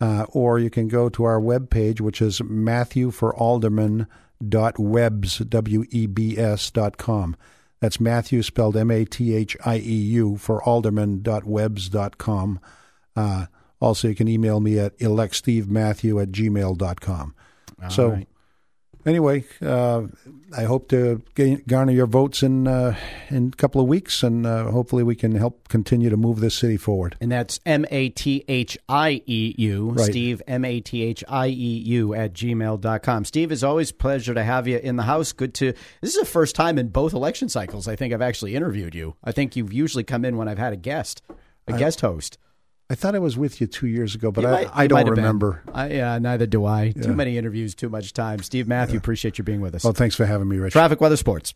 Uh, 0.00 0.24
Or 0.30 0.58
you 0.58 0.70
can 0.70 0.88
go 0.88 1.08
to 1.10 1.24
our 1.24 1.38
webpage, 1.40 2.00
which 2.00 2.20
is 2.22 2.40
mathieuforalderman.webs, 2.40 5.38
W-E-B-S 5.38 6.70
dot 6.70 6.96
com. 6.96 7.36
That's 7.80 8.00
Mathieu 8.00 8.42
spelled 8.42 8.76
M-A-T-H-I-E-U 8.76 10.36
for 10.36 10.62
alderman.webs 10.62 11.88
dot 11.88 12.18
com. 12.18 12.60
Uh, 13.16 13.46
also, 13.80 14.08
you 14.08 14.14
can 14.14 14.28
email 14.28 14.60
me 14.60 14.78
at 14.78 14.96
electstevemathieu 14.98 16.22
at 16.22 16.30
gmail 16.30 16.78
dot 16.78 17.00
com. 17.00 17.34
so, 17.88 18.10
right. 18.10 18.28
Anyway, 19.06 19.44
uh, 19.60 20.02
I 20.56 20.64
hope 20.64 20.88
to 20.88 21.22
gain, 21.34 21.62
garner 21.66 21.92
your 21.92 22.06
votes 22.06 22.42
in 22.42 22.66
uh, 22.66 22.96
in 23.30 23.48
a 23.48 23.56
couple 23.56 23.80
of 23.80 23.86
weeks, 23.88 24.22
and 24.22 24.46
uh, 24.46 24.70
hopefully 24.70 25.02
we 25.02 25.14
can 25.14 25.34
help 25.34 25.68
continue 25.68 26.10
to 26.10 26.16
move 26.16 26.40
this 26.40 26.54
city 26.54 26.76
forward. 26.76 27.16
And 27.20 27.30
that's 27.32 27.60
M 27.64 27.84
A 27.90 28.08
T 28.10 28.44
H 28.48 28.76
I 28.88 29.22
E 29.26 29.54
U, 29.58 29.90
Right. 29.90 30.06
Steve, 30.06 30.42
M 30.46 30.64
A 30.64 30.80
T 30.80 31.02
H 31.02 31.24
I 31.28 31.48
E 31.48 31.52
U 31.52 32.14
at 32.14 32.32
gmail.com. 32.32 33.24
Steve, 33.24 33.52
it's 33.52 33.62
always 33.62 33.90
a 33.90 33.94
pleasure 33.94 34.34
to 34.34 34.44
have 34.44 34.68
you 34.68 34.78
in 34.78 34.96
the 34.96 35.02
house. 35.04 35.32
Good 35.32 35.54
to, 35.54 35.72
this 36.00 36.14
is 36.14 36.20
the 36.20 36.26
first 36.26 36.54
time 36.54 36.78
in 36.78 36.88
both 36.88 37.12
election 37.12 37.48
cycles 37.48 37.88
I 37.88 37.96
think 37.96 38.12
I've 38.12 38.22
actually 38.22 38.54
interviewed 38.54 38.94
you. 38.94 39.16
I 39.24 39.32
think 39.32 39.56
you've 39.56 39.72
usually 39.72 40.04
come 40.04 40.24
in 40.24 40.36
when 40.36 40.48
I've 40.48 40.58
had 40.58 40.72
a 40.72 40.76
guest, 40.76 41.22
a 41.66 41.78
guest 41.78 42.00
host. 42.02 42.38
I 42.92 42.94
thought 42.94 43.14
I 43.14 43.20
was 43.20 43.38
with 43.38 43.58
you 43.58 43.66
two 43.66 43.86
years 43.86 44.14
ago, 44.14 44.30
but 44.30 44.42
You 44.42 44.48
I, 44.48 44.52
might- 44.52 44.70
I 44.74 44.86
don't 44.86 44.96
might 44.96 45.06
have 45.06 45.14
been. 45.14 45.24
remember. 45.24 45.62
I, 45.72 45.88
yeah, 45.92 46.18
neither 46.18 46.44
do 46.44 46.66
I. 46.66 46.92
Too 46.92 47.14
many 47.14 47.38
interviews, 47.38 47.74
too 47.74 47.88
much 47.88 48.12
time. 48.12 48.40
Steve 48.42 48.68
Mathieu, 48.68 48.98
appreciate 48.98 49.38
you 49.38 49.44
being 49.44 49.62
with 49.62 49.74
us. 49.74 49.82
Well, 49.82 49.94
thanks 49.94 50.14
for 50.14 50.26
having 50.26 50.46
me, 50.46 50.58
Rich. 50.58 50.74
Traffic, 50.74 51.00
weather, 51.00 51.16
sports. 51.16 51.54